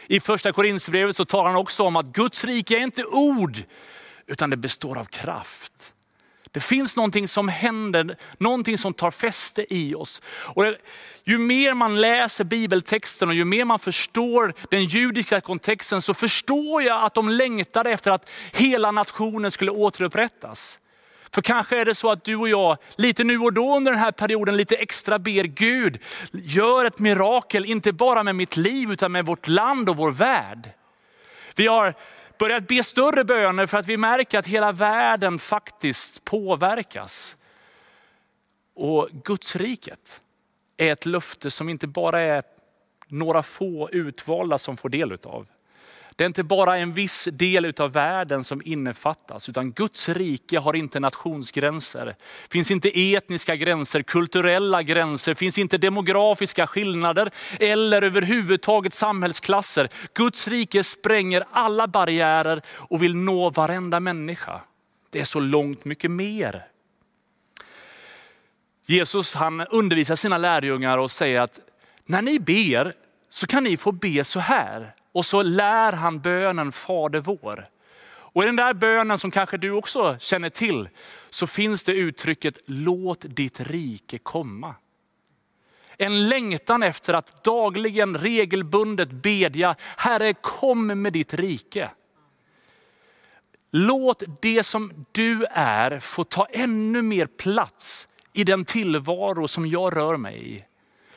I 0.07 0.21
första 0.21 0.53
Korinthierbrevet 0.53 1.17
så 1.17 1.25
talar 1.25 1.51
han 1.51 1.61
också 1.61 1.83
om 1.83 1.97
att 1.97 2.07
Guds 2.07 2.45
rike 2.45 2.77
är 2.79 2.83
inte 2.83 3.05
ord, 3.05 3.63
utan 4.27 4.51
det 4.51 4.57
består 4.57 4.99
av 4.99 5.05
kraft. 5.05 5.94
Det 6.55 6.61
finns 6.61 6.97
någonting 6.97 7.29
som 7.29 7.49
händer, 7.49 8.17
någonting 8.39 8.79
som 8.79 8.95
tar 8.95 9.11
fäste 9.11 9.75
i 9.75 9.95
oss. 9.95 10.23
Och 10.27 10.65
ju 11.25 11.39
mer 11.39 11.75
man 11.75 12.01
läser 12.01 12.45
bibeltexten 12.45 13.29
och 13.29 13.35
ju 13.35 13.45
mer 13.45 13.65
man 13.65 13.79
förstår 13.79 14.55
den 14.71 14.85
judiska 14.85 15.41
kontexten 15.41 16.03
så 16.03 16.15
förstår 16.15 16.83
jag 16.83 17.05
att 17.05 17.15
de 17.15 17.29
längtade 17.29 17.91
efter 17.91 18.11
att 18.11 18.31
hela 18.53 18.91
nationen 18.91 19.51
skulle 19.51 19.71
återupprättas. 19.71 20.79
För 21.31 21.43
kanske 21.43 21.81
är 21.81 21.85
det 21.85 21.95
så 21.95 22.11
att 22.11 22.25
du 22.25 22.37
och 22.37 22.49
jag, 22.49 22.77
lite 22.97 23.25
nu 23.25 23.39
och 23.39 23.53
då 23.53 23.77
under 23.77 23.93
den 23.93 24.01
här 24.01 24.13
perioden, 24.13 24.57
lite 24.57 24.77
extra 24.77 25.19
ber 25.19 25.45
Gud, 25.45 25.99
gör 26.33 26.85
ett 26.85 26.99
mirakel, 26.99 27.65
inte 27.65 27.93
bara 27.93 28.23
med 28.23 28.35
mitt 28.35 28.57
liv 28.57 28.93
utan 28.93 29.13
med 29.13 29.27
vårt 29.27 29.49
land 29.49 29.89
och 29.89 29.97
vår 29.97 30.11
värld. 30.11 30.71
Vi 31.55 31.67
har 31.67 31.95
börjat 32.39 32.69
be 32.69 32.83
större 32.83 33.25
böner 33.25 33.67
för 33.67 33.79
att 33.79 33.87
vi 33.87 33.97
märker 33.97 34.39
att 34.39 34.47
hela 34.47 34.73
världen 34.73 35.39
faktiskt 35.39 36.25
påverkas. 36.25 37.37
Och 38.75 39.09
Guds 39.13 39.57
riket 39.57 40.23
är 40.77 40.93
ett 40.93 41.07
löfte 41.07 41.51
som 41.51 41.69
inte 41.69 41.87
bara 41.87 42.21
är 42.21 42.43
några 43.09 43.43
få 43.43 43.91
utvalda 43.91 44.59
som 44.59 44.77
får 44.77 44.89
del 44.89 45.19
av 45.23 45.47
det 46.17 46.25
är 46.25 46.27
inte 46.27 46.43
bara 46.43 46.79
en 46.79 46.93
viss 46.93 47.29
del 47.33 47.75
av 47.79 47.93
världen 47.93 48.45
som 48.45 48.63
innefattas, 48.65 49.49
utan 49.49 49.73
Guds 49.73 50.09
rike 50.09 50.59
har 50.59 50.77
inte 50.77 51.01
nationsgränser. 51.01 52.07
Det 52.07 52.53
finns 52.53 52.71
inte 52.71 53.15
etniska 53.15 53.57
gränser, 53.57 54.03
kulturella 54.03 54.83
gränser, 54.83 55.35
finns 55.35 55.59
inte 55.59 55.79
demografiska 55.79 56.67
skillnader 56.67 57.31
eller 57.61 58.03
överhuvudtaget 58.03 58.95
samhällsklasser. 58.95 59.89
Guds 60.15 60.49
rike 60.49 60.85
spränger 60.85 61.45
alla 61.51 61.87
barriärer 61.87 62.63
och 62.69 63.03
vill 63.03 63.17
nå 63.17 63.51
varenda 63.51 64.01
människa. 64.01 64.61
Det 65.11 65.21
är 65.21 65.25
så 65.25 65.41
långt 65.41 65.85
mycket 65.85 66.11
mer. 66.11 66.67
Jesus 68.87 69.35
han 69.35 69.61
undervisar 69.61 70.17
sina 70.17 70.39
lärjungar 70.39 70.99
och 70.99 71.11
säger 71.11 71.41
att 71.41 71.61
när 72.07 72.23
ni 72.23 72.39
ber 72.39 72.93
så 73.31 73.47
kan 73.47 73.65
ni 73.65 73.77
få 73.77 73.93
be 73.93 74.25
så 74.25 74.41
här. 74.41 74.95
Och 75.15 75.27
så 75.27 75.43
lär 75.43 75.93
han 75.93 76.21
bönen 76.21 76.73
Fader 76.73 77.21
vår. 77.21 77.69
Och 78.07 78.43
i 78.43 78.47
den 78.47 78.57
där 78.57 78.75
bönen 78.75 79.19
som 79.19 79.31
kanske 79.31 79.57
du 79.57 79.71
också 79.71 80.17
känner 80.21 80.51
till, 80.51 80.89
så 81.31 81.47
finns 81.47 81.85
det 81.85 81.93
uttrycket 81.93 82.59
låt 82.67 83.21
ditt 83.21 83.61
rike 83.61 84.19
komma. 84.19 84.75
En 85.97 86.29
längtan 86.29 86.83
efter 86.83 87.15
att 87.15 87.45
dagligen 87.45 88.19
regelbundet 88.19 89.11
bedja, 89.11 89.77
Herre 89.97 90.35
kom 90.35 91.03
med 91.03 91.13
ditt 91.13 91.35
rike. 91.35 91.91
Låt 93.71 94.23
det 94.43 94.63
som 94.63 95.07
du 95.13 95.45
är 95.51 95.99
få 95.99 96.25
ta 96.25 96.47
ännu 96.51 97.03
mer 97.03 97.27
plats 97.27 98.09
i 98.33 98.45
den 98.45 98.65
tillvaro 98.65 99.49
som 99.49 99.67
jag 99.67 99.97
rör 99.97 100.17
mig 100.17 100.55
i. 100.57 100.65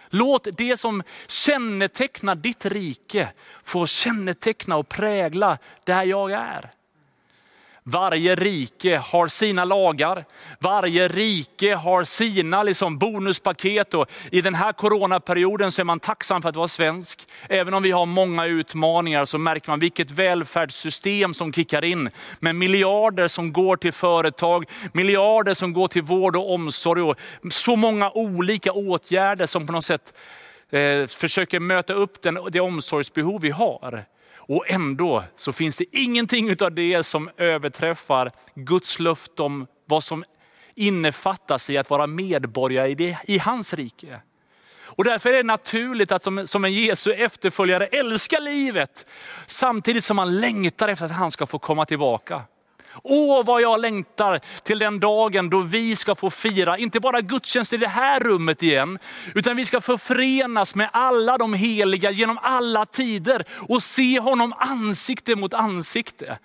Låt 0.10 0.48
det 0.58 0.78
som 0.78 1.04
kännetecknar 1.28 2.36
ditt 2.36 2.66
rike 2.66 3.30
få 3.64 3.88
känneteckna 3.88 4.78
och 4.78 4.90
prägla 4.90 5.58
där 5.84 6.04
jag 6.04 6.32
är. 6.32 6.72
Varje 7.89 8.36
rike 8.36 8.98
har 8.98 9.27
sina 9.27 9.65
lagar, 9.65 10.25
varje 10.60 11.08
rike 11.08 11.75
har 11.75 12.03
sina 12.03 12.63
liksom 12.63 12.98
bonuspaket. 12.98 13.94
Och 13.94 14.10
I 14.32 14.41
den 14.41 14.56
här 14.56 14.74
coronaperioden 14.74 15.72
så 15.72 15.82
är 15.82 15.84
man 15.84 16.00
tacksam 16.00 16.41
för 16.41 16.50
att 16.50 16.56
vara 16.56 16.67
svensk. 16.67 17.27
Även 17.50 17.74
om 17.74 17.84
vi 17.84 17.91
har 17.91 18.06
många 18.06 18.46
utmaningar 18.46 19.25
så 19.25 19.38
märker 19.38 19.70
man 19.70 19.79
vilket 19.79 20.12
välfärdssystem 20.12 21.34
som 21.34 21.53
kickar 21.53 21.84
in. 21.84 22.10
Med 22.39 22.56
miljarder 22.56 23.27
som 23.27 23.53
går 23.53 23.75
till 23.75 23.94
företag, 23.94 24.65
miljarder 24.94 25.53
som 25.53 25.74
går 25.74 25.88
till 25.88 26.03
vård 26.03 26.36
och 26.36 26.53
omsorg 26.53 27.01
och 27.01 27.17
så 27.51 27.75
många 27.75 28.12
olika 28.12 28.72
åtgärder 28.72 29.46
som 29.46 29.67
på 29.67 29.74
något 29.74 29.86
sätt 29.86 30.13
eh, 30.70 31.08
försöker 31.08 31.60
möta 31.60 31.94
upp 31.94 32.22
den, 32.22 32.39
det 32.50 32.60
omsorgsbehov 32.60 33.41
vi 33.41 33.50
har. 33.50 34.06
Och 34.48 34.72
ändå 34.72 35.24
så 35.38 35.54
finns 35.54 35.77
det 35.77 35.86
ingenting 35.92 36.62
av 36.62 36.72
det 36.72 37.04
som 37.04 37.30
överträffar 37.38 38.32
Guds 38.56 39.00
löfte 39.00 39.44
om 39.44 39.68
vad 39.86 40.04
som 40.04 40.24
innefattas 40.75 41.70
i 41.70 41.77
att 41.77 41.89
vara 41.89 42.08
medborgare 42.08 42.89
i, 42.89 42.96
det, 42.96 43.18
i 43.24 43.38
hans 43.38 43.74
rike. 43.74 44.22
Och 44.80 45.04
därför 45.04 45.30
är 45.30 45.38
det 45.38 45.44
naturligt 45.44 46.12
att 46.12 46.24
som, 46.24 46.48
som 46.48 46.66
en 46.66 46.74
Jesu 46.74 47.13
efterföljare 47.13 47.86
älska 47.86 48.39
livet, 48.39 49.06
samtidigt 49.46 50.04
som 50.04 50.16
man 50.16 50.38
längtar 50.38 50.88
efter 50.88 51.06
att 51.06 51.12
han 51.12 51.32
ska 51.32 51.46
få 51.46 51.60
komma 51.60 51.86
tillbaka. 51.86 52.42
Åh 53.04 53.46
vad 53.46 53.62
jag 53.62 53.82
längtar 53.82 54.39
till 54.63 54.80
den 54.80 55.00
dagen 55.00 55.50
då 55.50 55.62
vi 55.62 55.96
ska 55.96 56.16
få 56.16 56.30
fira, 56.30 56.77
inte 56.77 57.00
bara 57.00 57.22
gudstjänst 57.22 57.74
i 57.74 57.77
det 57.77 57.88
här 57.88 58.20
rummet 58.20 58.63
igen, 58.63 59.00
utan 59.36 59.56
vi 59.56 59.66
ska 59.66 59.82
förfrenas 59.82 60.68
förenas 60.68 60.75
med 60.75 60.89
alla 60.94 61.38
de 61.38 61.54
heliga 61.54 62.12
genom 62.12 62.38
alla 62.42 62.86
tider 62.86 63.46
och 63.70 63.84
se 63.84 64.20
honom 64.20 64.54
ansikte 64.58 65.36
mot 65.36 65.54
ansikte. 65.54 66.39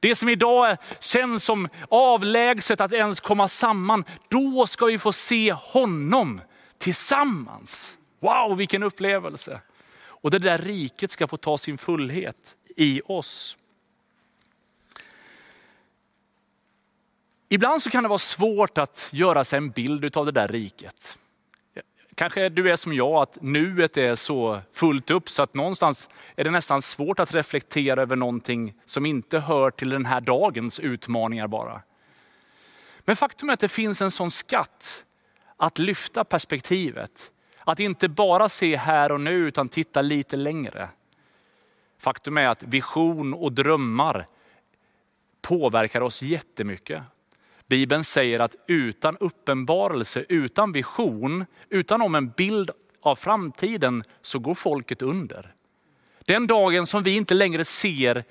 Det 0.00 0.14
som 0.14 0.28
idag 0.28 0.76
känns 1.00 1.44
som 1.44 1.68
avlägset 1.88 2.80
att 2.80 2.92
ens 2.92 3.20
komma 3.20 3.48
samman, 3.48 4.04
då 4.28 4.66
ska 4.66 4.86
vi 4.86 4.98
få 4.98 5.12
se 5.12 5.52
honom 5.52 6.40
tillsammans. 6.78 7.98
Wow, 8.20 8.56
vilken 8.56 8.82
upplevelse! 8.82 9.60
Och 10.22 10.30
det 10.30 10.38
där 10.38 10.58
riket 10.58 11.10
ska 11.10 11.26
få 11.26 11.36
ta 11.36 11.58
sin 11.58 11.78
fullhet 11.78 12.56
i 12.76 13.00
oss. 13.06 13.56
Ibland 17.48 17.82
så 17.82 17.90
kan 17.90 18.02
det 18.02 18.08
vara 18.08 18.18
svårt 18.18 18.78
att 18.78 19.08
göra 19.12 19.44
sig 19.44 19.56
en 19.56 19.70
bild 19.70 20.16
av 20.16 20.26
det 20.26 20.32
där 20.32 20.48
riket. 20.48 21.18
Kanske 22.14 22.48
du 22.48 22.70
är 22.70 22.76
som 22.76 22.94
jag, 22.94 23.22
att 23.22 23.42
nuet 23.42 23.96
är 23.96 24.14
så 24.14 24.60
fullt 24.72 25.10
upp 25.10 25.28
så 25.28 25.42
att 25.42 25.54
någonstans 25.54 26.08
är 26.36 26.44
det 26.44 26.50
nästan 26.50 26.82
svårt 26.82 27.20
att 27.20 27.34
reflektera 27.34 28.02
över 28.02 28.16
någonting 28.16 28.74
som 28.84 29.06
inte 29.06 29.38
hör 29.38 29.70
till 29.70 29.90
den 29.90 30.06
här 30.06 30.20
dagens 30.20 30.80
utmaningar 30.80 31.46
bara. 31.46 31.82
Men 33.00 33.16
faktum 33.16 33.48
är 33.48 33.52
att 33.52 33.60
det 33.60 33.68
finns 33.68 34.02
en 34.02 34.10
sån 34.10 34.30
skatt 34.30 35.04
att 35.56 35.78
lyfta 35.78 36.24
perspektivet. 36.24 37.30
Att 37.58 37.80
inte 37.80 38.08
bara 38.08 38.48
se 38.48 38.76
här 38.76 39.12
och 39.12 39.20
nu 39.20 39.32
utan 39.32 39.68
titta 39.68 40.02
lite 40.02 40.36
längre. 40.36 40.88
Faktum 41.98 42.38
är 42.38 42.48
att 42.48 42.62
vision 42.62 43.34
och 43.34 43.52
drömmar 43.52 44.26
påverkar 45.42 46.00
oss 46.00 46.22
jättemycket. 46.22 47.02
Bibeln 47.66 48.04
säger 48.04 48.40
att 48.40 48.56
utan 48.66 49.16
uppenbarelse, 49.16 50.24
utan 50.28 50.72
vision, 50.72 51.44
utan 51.68 52.02
om 52.02 52.14
en 52.14 52.30
bild 52.30 52.70
av 53.00 53.16
framtiden 53.16 54.04
så 54.22 54.38
går 54.38 54.54
folket 54.54 55.02
under. 55.02 55.54
Den 56.24 56.46
dagen 56.46 56.86
som 56.86 57.02
vi 57.02 57.16
inte 57.16 57.34
längre 57.34 57.64
ser 57.64 58.24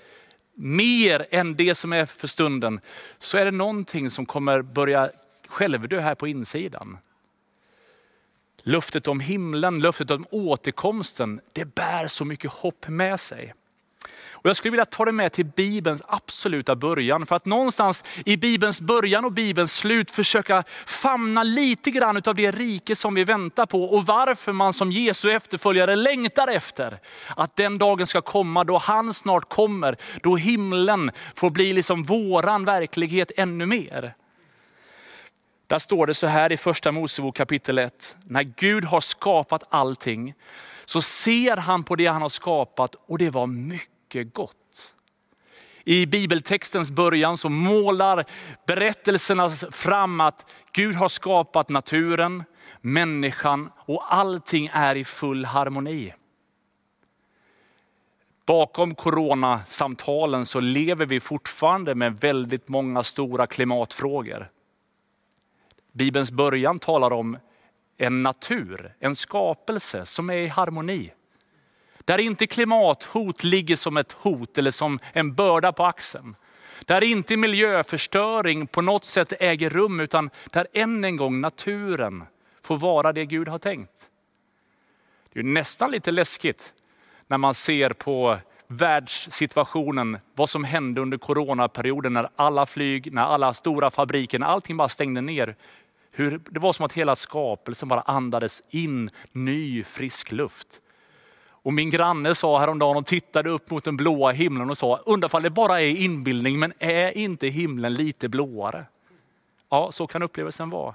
mer 0.54 1.28
än 1.32 1.56
det 1.56 1.76
som 1.76 1.94
är 1.94 2.06
för 2.06 2.28
stunden, 2.28 2.80
så 3.20 3.38
är 3.38 3.46
det 3.46 3.52
någonting 3.52 4.10
som 4.10 4.26
kommer 4.26 4.62
börja 4.62 5.12
självdö 5.48 6.00
här 6.00 6.16
på 6.16 6.28
insidan. 6.28 6.98
Löftet 8.58 9.08
om 9.08 9.20
himlen, 9.20 9.80
löftet 9.80 10.12
om 10.12 10.26
återkomsten, 10.32 11.42
det 11.54 11.66
bär 11.66 12.08
så 12.08 12.26
mycket 12.26 12.52
hopp 12.52 12.88
med 12.88 13.20
sig. 13.20 13.54
Och 14.44 14.50
jag 14.50 14.56
skulle 14.56 14.72
vilja 14.72 14.86
ta 14.86 15.06
det 15.06 15.12
med 15.12 15.32
till 15.32 15.46
Bibelns 15.46 16.02
absoluta 16.08 16.76
början. 16.76 17.26
För 17.26 17.36
att 17.36 17.46
någonstans 17.46 18.04
i 18.26 18.38
Bibelns 18.38 18.82
början 18.82 19.26
och 19.26 19.32
Bibelns 19.32 19.76
slut 19.76 20.12
försöka 20.12 20.64
famna 20.86 21.44
lite 21.44 21.92
grann 21.92 22.22
av 22.26 22.36
det 22.36 22.52
rike 22.52 22.96
som 22.96 23.16
vi 23.16 23.24
väntar 23.24 23.66
på. 23.66 23.84
Och 23.84 24.06
varför 24.06 24.52
man 24.52 24.74
som 24.74 24.92
Jesu 24.92 25.32
efterföljare 25.32 25.96
längtar 25.96 26.48
efter 26.48 27.00
att 27.36 27.56
den 27.56 27.78
dagen 27.78 28.08
ska 28.08 28.22
komma 28.22 28.64
då 28.64 28.78
han 28.78 29.14
snart 29.14 29.50
kommer. 29.50 29.98
Då 30.22 30.36
himlen 30.36 31.12
får 31.36 31.50
bli 31.50 31.74
liksom 31.74 32.04
våran 32.04 32.66
verklighet 32.66 33.32
ännu 33.38 33.66
mer. 33.66 34.14
Där 35.68 35.80
står 35.80 36.08
det 36.08 36.14
så 36.14 36.28
här 36.28 36.52
i 36.52 36.58
första 36.58 36.92
Mosebok 36.92 37.36
kapitel 37.38 37.78
1. 37.78 38.16
När 38.24 38.44
Gud 38.44 38.86
har 38.86 39.02
skapat 39.02 39.64
allting 39.70 40.34
så 40.86 41.02
ser 41.02 41.58
han 41.58 41.84
på 41.84 41.96
det 41.96 42.06
han 42.06 42.22
har 42.22 42.30
skapat 42.30 42.96
och 42.96 43.18
det 43.18 43.30
var 43.30 43.48
mycket 43.48 43.93
gott. 44.22 44.94
I 45.86 46.06
bibeltextens 46.06 46.92
början 46.92 47.38
så 47.38 47.50
målar 47.50 48.26
berättelserna 48.68 49.50
fram 49.72 50.22
att 50.22 50.46
Gud 50.72 50.96
har 50.96 51.10
skapat 51.10 51.70
naturen, 51.70 52.44
människan 52.82 53.72
och 53.78 54.14
allting 54.14 54.70
är 54.74 54.96
i 54.96 55.06
full 55.06 55.46
harmoni. 55.46 56.14
Bakom 58.46 58.96
coronasamtalen 58.96 60.46
så 60.46 60.60
lever 60.60 61.06
vi 61.06 61.20
fortfarande 61.20 61.96
med 61.96 62.20
väldigt 62.20 62.70
många 62.70 63.04
stora 63.04 63.48
klimatfrågor. 63.48 64.52
Bibelns 65.92 66.32
början 66.32 66.80
talar 66.80 67.14
om 67.14 67.38
en 67.98 68.24
natur, 68.24 68.94
en 69.00 69.16
skapelse 69.16 70.06
som 70.06 70.30
är 70.30 70.38
i 70.38 70.48
harmoni. 70.48 71.12
Där 72.06 72.18
inte 72.18 72.48
klimathot 72.48 73.44
ligger 73.44 73.76
som 73.76 73.98
ett 73.98 74.12
hot 74.12 74.58
eller 74.58 74.72
som 74.72 75.00
en 75.14 75.34
börda 75.34 75.72
på 75.72 75.86
axeln. 75.86 76.36
Där 76.86 77.04
inte 77.04 77.38
miljöförstöring 77.38 78.68
på 78.68 78.82
något 78.82 79.06
sätt 79.06 79.34
äger 79.40 79.70
rum, 79.70 80.00
utan 80.00 80.30
där 80.52 80.68
än 80.74 81.04
en 81.04 81.18
gång 81.18 81.42
naturen 81.42 82.24
får 82.62 82.78
vara 82.78 83.14
det 83.14 83.26
Gud 83.26 83.48
har 83.48 83.60
tänkt. 83.60 84.10
Det 85.34 85.40
är 85.40 85.44
nästan 85.44 85.92
lite 85.92 86.12
läskigt 86.12 86.74
när 87.28 87.38
man 87.38 87.54
ser 87.54 87.90
på 87.90 88.40
världssituationen, 88.68 90.18
vad 90.36 90.50
som 90.50 90.64
hände 90.64 91.02
under 91.02 91.18
coronaperioden 91.18 92.14
när 92.14 92.30
alla 92.36 92.66
flyg, 92.66 93.14
när 93.14 93.22
alla 93.22 93.54
stora 93.54 93.92
fabriker, 93.92 94.40
när 94.40 94.48
allting 94.48 94.78
bara 94.78 94.90
stängde 94.90 95.22
ner. 95.22 95.56
Hur, 96.12 96.42
det 96.50 96.60
var 96.60 96.74
som 96.74 96.86
att 96.86 96.94
hela 96.94 97.16
skapelsen 97.16 97.90
bara 97.90 98.02
andades 98.02 98.64
in 98.70 99.10
ny 99.32 99.84
frisk 99.84 100.32
luft. 100.32 100.82
Och 101.64 101.74
min 101.74 101.90
granne 101.90 102.36
sa 102.36 102.60
häromdagen 102.60 102.98
och 102.98 103.06
tittade 103.06 103.50
upp 103.50 103.70
mot 103.70 103.84
den 103.84 103.98
blåa 103.98 104.32
himlen 104.32 104.70
och 104.70 104.78
sa, 104.78 104.98
undrar 105.06 105.42
det 105.42 105.50
bara 105.50 105.82
är 105.82 105.90
inbildning, 105.90 106.60
men 106.60 106.74
är 106.80 107.18
inte 107.18 107.48
himlen 107.48 107.94
lite 107.94 108.30
blåare? 108.30 108.86
Ja, 109.70 109.92
så 109.92 110.08
kan 110.08 110.24
upplevelsen 110.24 110.70
vara. 110.70 110.94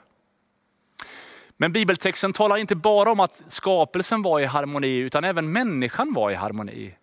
Men 1.57 1.73
bibeltexten 1.73 2.33
talar 2.33 2.57
inte 2.57 2.75
bara 2.75 3.13
om 3.13 3.21
att 3.21 3.43
skapelsen 3.49 4.23
var 4.23 4.41
i 4.41 4.45
harmoni, 4.45 4.97
utan 4.97 5.25
även 5.25 5.53
människan 5.53 6.15
var 6.15 6.31
i 6.31 6.35
harmoni. 6.35 6.95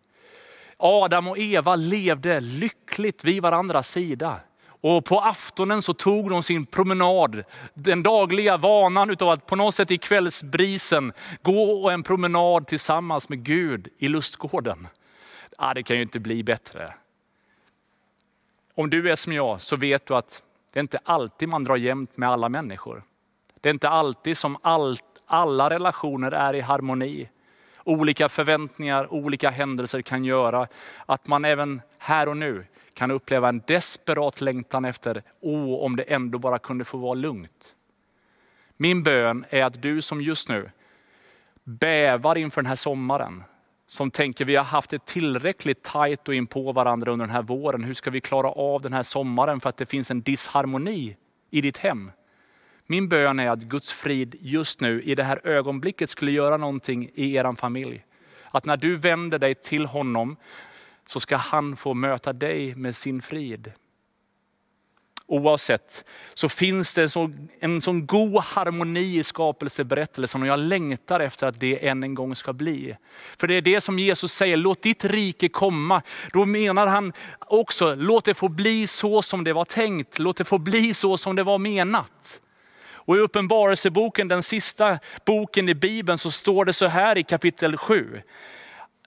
Adam 0.78 1.28
och 1.28 1.38
Eva 1.38 1.76
levde 1.76 2.40
lyckligt 2.40 3.24
vid 3.24 3.42
varandras 3.42 3.90
sida. 3.90 4.40
Och 4.88 5.06
på 5.06 5.20
aftonen 5.20 5.82
så 5.82 5.94
tog 5.94 6.30
de 6.30 6.44
sin 6.44 6.66
promenad, 6.66 7.44
den 7.74 8.04
dagliga 8.04 8.58
vanan 8.58 9.10
utav 9.10 9.30
att 9.30 9.46
på 9.46 9.56
något 9.56 9.76
sätt 9.76 9.92
i 9.92 9.98
kvällsbrisen 9.98 11.14
gå 11.42 11.90
en 11.90 12.04
promenad 12.04 12.68
tillsammans 12.68 13.30
med 13.30 13.44
Gud 13.44 13.88
i 13.98 14.08
lustgården. 14.08 14.88
Ah, 15.58 15.74
det 15.74 15.84
kan 15.84 15.96
ju 15.96 16.02
inte 16.02 16.20
bli 16.20 16.44
bättre. 16.44 16.94
Om 18.76 18.90
du 18.90 19.12
är 19.12 19.16
som 19.16 19.34
jag 19.34 19.62
så 19.62 19.76
vet 19.76 20.06
du 20.06 20.16
att 20.16 20.44
det 20.74 20.80
är 20.80 20.82
inte 20.82 21.00
alltid 21.04 21.50
man 21.50 21.64
drar 21.64 21.76
jämnt 21.76 22.18
med 22.18 22.30
alla 22.30 22.50
människor. 22.50 23.04
Det 23.62 23.70
är 23.70 23.74
inte 23.74 23.90
alltid 23.90 24.38
som 24.38 24.58
allt, 24.62 25.04
alla 25.26 25.70
relationer 25.70 26.32
är 26.32 26.54
i 26.54 26.62
harmoni. 26.62 27.30
Olika 27.84 28.30
förväntningar, 28.30 29.14
olika 29.14 29.50
händelser 29.50 30.02
kan 30.02 30.26
göra 30.26 30.68
att 31.06 31.28
man 31.28 31.46
även 31.46 31.82
här 31.98 32.28
och 32.28 32.38
nu 32.38 32.66
kan 32.96 33.12
uppleva 33.12 33.50
en 33.50 33.62
desperat 33.68 34.42
längtan 34.42 34.86
efter, 34.86 35.24
åh 35.40 35.84
om 35.84 35.96
det 35.96 36.04
ändå 36.04 36.40
bara 36.40 36.60
kunde 36.60 36.86
få 36.86 36.98
vara 36.98 37.14
lugnt. 37.14 37.76
Min 38.78 39.04
bön 39.04 39.46
är 39.50 39.64
att 39.64 39.82
du 39.82 40.02
som 40.02 40.22
just 40.22 40.50
nu 40.50 40.72
bävar 41.64 42.36
inför 42.38 42.62
den 42.62 42.70
här 42.70 42.76
sommaren, 42.76 43.44
som 43.88 44.12
tänker 44.12 44.46
vi 44.46 44.56
har 44.56 44.64
haft 44.64 44.90
det 44.90 45.06
tillräckligt 45.06 45.84
tajt 45.84 46.28
och 46.28 46.36
in 46.36 46.48
på 46.48 46.72
varandra 46.72 47.12
under 47.12 47.26
den 47.26 47.36
här 47.36 47.42
våren. 47.42 47.84
Hur 47.84 47.94
ska 47.94 48.10
vi 48.10 48.22
klara 48.22 48.50
av 48.50 48.82
den 48.82 48.94
här 48.94 49.04
sommaren 49.04 49.62
för 49.62 49.70
att 49.70 49.78
det 49.78 49.86
finns 49.86 50.12
en 50.12 50.22
disharmoni 50.22 51.18
i 51.50 51.62
ditt 51.62 51.78
hem? 51.78 52.12
Min 52.88 53.10
bön 53.10 53.40
är 53.40 53.50
att 53.50 53.60
Guds 53.60 53.92
frid 53.92 54.36
just 54.40 54.82
nu 54.82 55.02
i 55.02 55.16
det 55.16 55.24
här 55.24 55.42
ögonblicket 55.44 56.10
skulle 56.10 56.32
göra 56.32 56.58
någonting 56.58 57.10
i 57.14 57.36
er 57.36 57.56
familj. 57.56 58.06
Att 58.52 58.66
när 58.66 58.78
du 58.78 58.96
vänder 58.96 59.40
dig 59.40 59.56
till 59.56 59.86
honom 59.86 60.38
så 61.08 61.20
ska 61.20 61.38
han 61.38 61.76
få 61.76 61.94
möta 61.94 62.34
dig 62.34 62.76
med 62.76 62.96
sin 62.96 63.22
frid. 63.22 63.72
Oavsett 65.28 66.06
så 66.34 66.50
finns 66.50 66.94
det 66.94 67.16
en 67.60 67.82
sån 67.82 68.08
god 68.08 68.44
harmoni 68.44 69.18
i 69.18 69.24
skapelseberättelsen 69.24 70.42
och 70.42 70.48
jag 70.48 70.60
längtar 70.60 71.20
efter 71.20 71.48
att 71.48 71.60
det 71.60 71.88
än 71.88 72.04
en 72.04 72.16
gång 72.16 72.36
ska 72.36 72.54
bli. 72.54 72.96
För 73.38 73.48
det 73.48 73.54
är 73.54 73.62
det 73.62 73.82
som 73.82 74.00
Jesus 74.00 74.34
säger, 74.34 74.58
låt 74.58 74.82
ditt 74.82 75.06
rike 75.06 75.50
komma. 75.50 76.02
Då 76.34 76.46
menar 76.46 76.88
han 76.88 77.14
också, 77.40 77.96
låt 77.96 78.26
det 78.26 78.34
få 78.34 78.50
bli 78.50 78.88
så 78.88 79.22
som 79.22 79.44
det 79.44 79.54
var 79.54 79.66
tänkt. 79.66 80.20
Låt 80.20 80.38
det 80.38 80.46
få 80.46 80.58
bli 80.58 80.94
så 80.94 81.18
som 81.18 81.36
det 81.36 81.44
var 81.44 81.58
menat. 81.58 82.42
Och 82.88 83.16
i 83.16 83.20
Uppenbarelseboken, 83.20 84.28
den 84.28 84.44
sista 84.44 85.00
boken 85.26 85.70
i 85.70 85.76
Bibeln, 85.76 86.18
så 86.18 86.32
står 86.32 86.66
det 86.66 86.74
så 86.74 86.86
här 86.86 87.18
i 87.18 87.24
kapitel 87.24 87.78
7. 87.78 88.22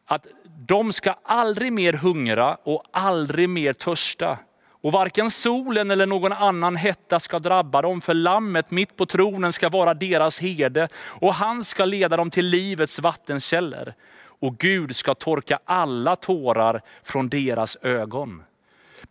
Att 0.04 0.26
de 0.66 0.92
ska 0.92 1.14
aldrig 1.23 1.73
mer 1.73 1.92
hungra 1.92 2.55
och 2.55 2.85
aldrig 2.92 3.49
mer 3.49 3.73
törsta. 3.73 4.38
Och 4.81 4.92
varken 4.92 5.31
solen 5.31 5.90
eller 5.90 6.07
någon 6.07 6.33
annan 6.33 6.77
hetta 6.77 7.21
ska 7.21 7.38
drabba 7.38 7.83
dem, 7.83 8.01
för 8.01 8.14
lammet 8.14 8.71
mitt 8.71 8.97
på 8.97 9.07
tronen 9.07 9.53
ska 9.53 9.68
vara 9.68 9.94
deras 9.94 10.38
herde 10.38 10.88
och 10.97 11.35
han 11.35 11.64
ska 11.64 11.85
leda 11.85 12.16
dem 12.16 12.31
till 12.31 12.47
livets 12.47 12.99
vattenkällor. 12.99 13.92
Och 14.40 14.59
Gud 14.59 14.97
ska 14.97 15.14
torka 15.14 15.59
alla 15.64 16.16
tårar 16.16 16.83
från 17.03 17.29
deras 17.29 17.77
ögon. 17.83 18.42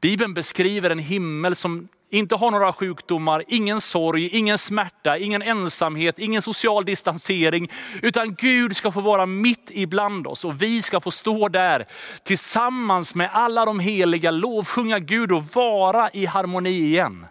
Bibeln 0.02 0.34
beskriver 0.34 0.90
en 0.90 1.00
himmel 1.00 1.56
som 1.56 1.88
inte 2.10 2.36
har 2.36 2.52
några 2.52 2.74
sjukdomar, 2.74 3.44
ingen 3.48 3.82
sorg, 3.82 4.28
ingen 4.28 4.58
smärta, 4.58 5.18
ingen 5.18 5.42
ensamhet, 5.42 6.20
ingen 6.20 6.42
social 6.42 6.86
distansering. 6.86 7.72
Utan 8.02 8.36
Gud 8.36 8.78
ska 8.78 8.92
få 8.92 9.02
vara 9.02 9.26
mitt 9.26 9.72
ibland 9.72 10.28
oss 10.28 10.46
och 10.46 10.62
vi 10.62 10.82
ska 10.82 11.02
få 11.02 11.12
stå 11.12 11.48
där 11.48 11.86
tillsammans 12.24 13.16
med 13.16 13.30
alla 13.34 13.66
de 13.66 13.80
heliga, 13.80 14.32
lovsjunga 14.32 15.00
Gud 15.00 15.32
och 15.32 15.44
vara 15.54 16.10
i 16.14 16.26
harmoni 16.26 16.70
igen. 16.70 17.26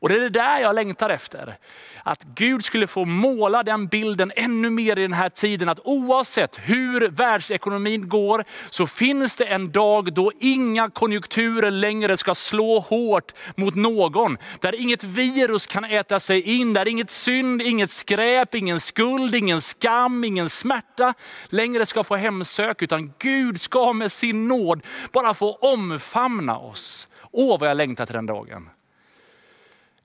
Och 0.00 0.08
det 0.08 0.14
är 0.14 0.20
det 0.20 0.28
där 0.28 0.60
jag 0.60 0.74
längtar 0.74 1.10
efter. 1.10 1.56
Att 2.02 2.24
Gud 2.24 2.64
skulle 2.64 2.86
få 2.86 3.04
måla 3.04 3.62
den 3.62 3.86
bilden 3.86 4.32
ännu 4.36 4.70
mer 4.70 4.98
i 4.98 5.02
den 5.02 5.12
här 5.12 5.28
tiden. 5.28 5.68
Att 5.68 5.80
oavsett 5.84 6.58
hur 6.62 7.08
världsekonomin 7.08 8.08
går 8.08 8.44
så 8.70 8.86
finns 8.86 9.36
det 9.36 9.44
en 9.44 9.72
dag 9.72 10.12
då 10.12 10.32
inga 10.40 10.90
konjunkturer 10.90 11.70
längre 11.70 12.16
ska 12.16 12.34
slå 12.34 12.80
hårt 12.80 13.32
mot 13.56 13.74
någon. 13.74 14.38
Där 14.60 14.80
inget 14.80 15.04
virus 15.04 15.66
kan 15.66 15.84
äta 15.84 16.20
sig 16.20 16.40
in, 16.40 16.72
där 16.72 16.88
inget 16.88 17.10
synd, 17.10 17.62
inget 17.62 17.90
skräp, 17.90 18.54
ingen 18.54 18.80
skuld, 18.80 19.34
ingen 19.34 19.60
skam, 19.60 20.24
ingen 20.24 20.48
smärta 20.48 21.14
längre 21.48 21.86
ska 21.86 22.04
få 22.04 22.16
hemsök. 22.16 22.82
Utan 22.82 23.12
Gud 23.18 23.60
ska 23.60 23.92
med 23.92 24.12
sin 24.12 24.48
nåd 24.48 24.82
bara 25.12 25.34
få 25.34 25.54
omfamna 25.54 26.58
oss. 26.58 27.08
Åh 27.32 27.60
vad 27.60 27.68
jag 27.68 27.76
längtar 27.76 28.06
till 28.06 28.14
den 28.14 28.26
dagen. 28.26 28.68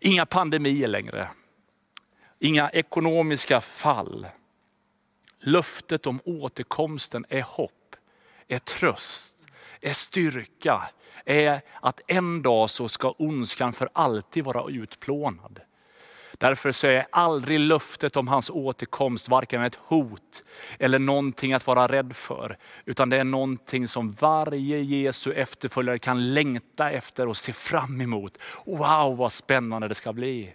Inga 0.04 0.26
pandemier 0.26 0.88
längre. 0.88 1.28
Inga 2.40 2.70
ekonomiska 2.70 3.62
fall. 3.62 4.28
Löftet 5.40 6.08
om 6.08 6.20
återkomsten 6.26 7.26
är 7.30 7.42
hopp, 7.42 7.96
är 8.48 8.60
tröst, 8.60 9.36
är 9.82 9.94
styrka, 9.94 10.90
är 11.26 11.62
att 11.82 12.02
en 12.08 12.42
dag 12.42 12.70
så 12.70 12.90
ska 12.90 13.12
ondskan 13.18 13.74
för 13.74 13.90
alltid 13.94 14.44
vara 14.44 14.72
utplånad. 14.72 15.60
Därför 16.42 16.72
så 16.72 16.88
är 16.88 17.06
aldrig 17.12 17.60
löftet 17.60 18.18
om 18.18 18.28
hans 18.28 18.50
återkomst 18.50 19.30
varken 19.30 19.62
ett 19.62 19.76
hot 19.76 20.44
eller 20.80 21.00
någonting 21.00 21.54
att 21.54 21.68
vara 21.68 21.88
rädd 21.88 22.16
för. 22.16 22.58
Utan 22.86 23.10
det 23.10 23.18
är 23.18 23.24
någonting 23.24 23.88
som 23.88 24.12
varje 24.12 24.78
Jesu 24.78 25.34
efterföljare 25.34 26.00
kan 26.00 26.34
längta 26.34 26.90
efter 26.90 27.28
och 27.28 27.38
se 27.38 27.54
fram 27.54 28.02
emot. 28.02 28.38
Wow 28.66 29.18
vad 29.18 29.32
spännande 29.32 29.88
det 29.88 29.96
ska 29.96 30.14
bli. 30.14 30.54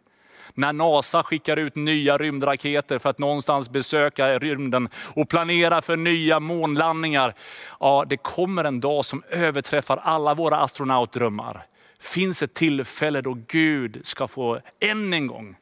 När 0.55 0.73
NASA 0.73 1.23
skickar 1.23 1.57
ut 1.57 1.77
nya 1.77 2.19
rymdraketer 2.19 2.99
för 2.99 3.11
att 3.11 3.19
någonstans 3.19 3.71
besöka 3.71 4.39
rymden 4.39 4.89
och 4.97 5.29
planera 5.29 5.83
för 5.83 5.97
nya 5.97 6.41
månlandningar. 6.41 7.35
Ja, 7.81 8.05
det 8.09 8.17
kommer 8.17 8.65
en 8.65 8.81
dag 8.81 9.05
som 9.05 9.23
överträffar 9.31 9.97
alla 9.97 10.35
våra 10.35 10.57
astronautdrömmar. 10.57 11.67
Finns 12.01 12.43
ett 12.43 12.55
tillfälle 12.55 13.21
då 13.21 13.37
Gud 13.47 14.01
ska 14.05 14.29
få 14.29 14.61
än 14.81 15.13
en 15.13 15.27
gång 15.27 15.57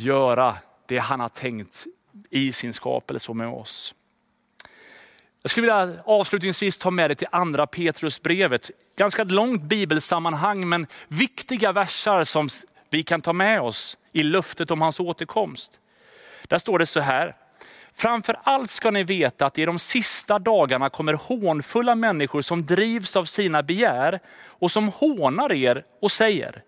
göra 0.00 0.56
det 0.86 0.98
han 0.98 1.20
har 1.20 1.28
tänkt 1.28 1.86
i 2.30 2.52
sin 2.52 2.72
skapelse 2.72 3.32
med 3.32 3.48
oss. 3.48 3.94
Jag 5.42 5.50
skulle 5.50 5.62
vilja 5.62 6.02
avslutningsvis 6.04 6.78
ta 6.78 6.90
med 6.90 7.10
dig 7.10 7.16
till 7.16 7.28
andra 7.32 7.66
Petrusbrevet. 7.66 8.70
Ganska 8.96 9.24
långt 9.24 9.62
bibelsammanhang 9.62 10.68
men 10.68 10.86
viktiga 11.08 11.72
versar 11.72 12.24
som 12.24 12.48
vi 12.90 13.02
kan 13.02 13.20
ta 13.20 13.32
med 13.32 13.60
oss 13.60 13.96
i 14.12 14.22
löftet 14.22 14.70
om 14.70 14.82
hans 14.82 15.00
återkomst. 15.00 15.78
Där 16.48 16.58
står 16.58 16.78
det 16.78 16.86
så 16.86 17.00
här. 17.00 17.36
Framför 17.94 18.36
allt 18.42 18.70
ska 18.70 18.90
ni 18.90 19.02
veta 19.02 19.46
att 19.46 19.58
i 19.58 19.64
de 19.64 19.78
sista 19.78 20.38
dagarna 20.38 20.90
kommer 20.90 21.14
hånfulla 21.14 21.94
människor 21.94 22.42
som 22.42 22.66
drivs 22.66 23.16
av 23.16 23.24
sina 23.24 23.62
begär 23.62 24.20
och 24.44 24.70
som 24.70 24.88
hånar 24.88 25.52
er 25.52 25.84
och 26.00 26.12
säger, 26.12 26.62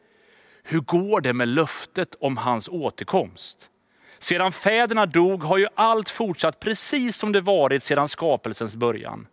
hur 0.63 0.81
går 0.81 1.21
det 1.21 1.33
med 1.33 1.49
löftet 1.49 2.15
om 2.21 2.37
hans 2.37 2.69
återkomst? 2.69 3.71
Sedan 4.19 4.53
fäderna 4.53 5.07
dog 5.07 5.43
har 5.43 5.59
ju 5.59 5.67
allt 5.75 6.09
fortsatt 6.09 6.61
precis 6.61 7.17
som 7.17 7.33
det 7.33 7.41
varit 7.41 7.83
sedan 7.83 8.09
skapelsens 8.09 8.77
början. 8.77 9.27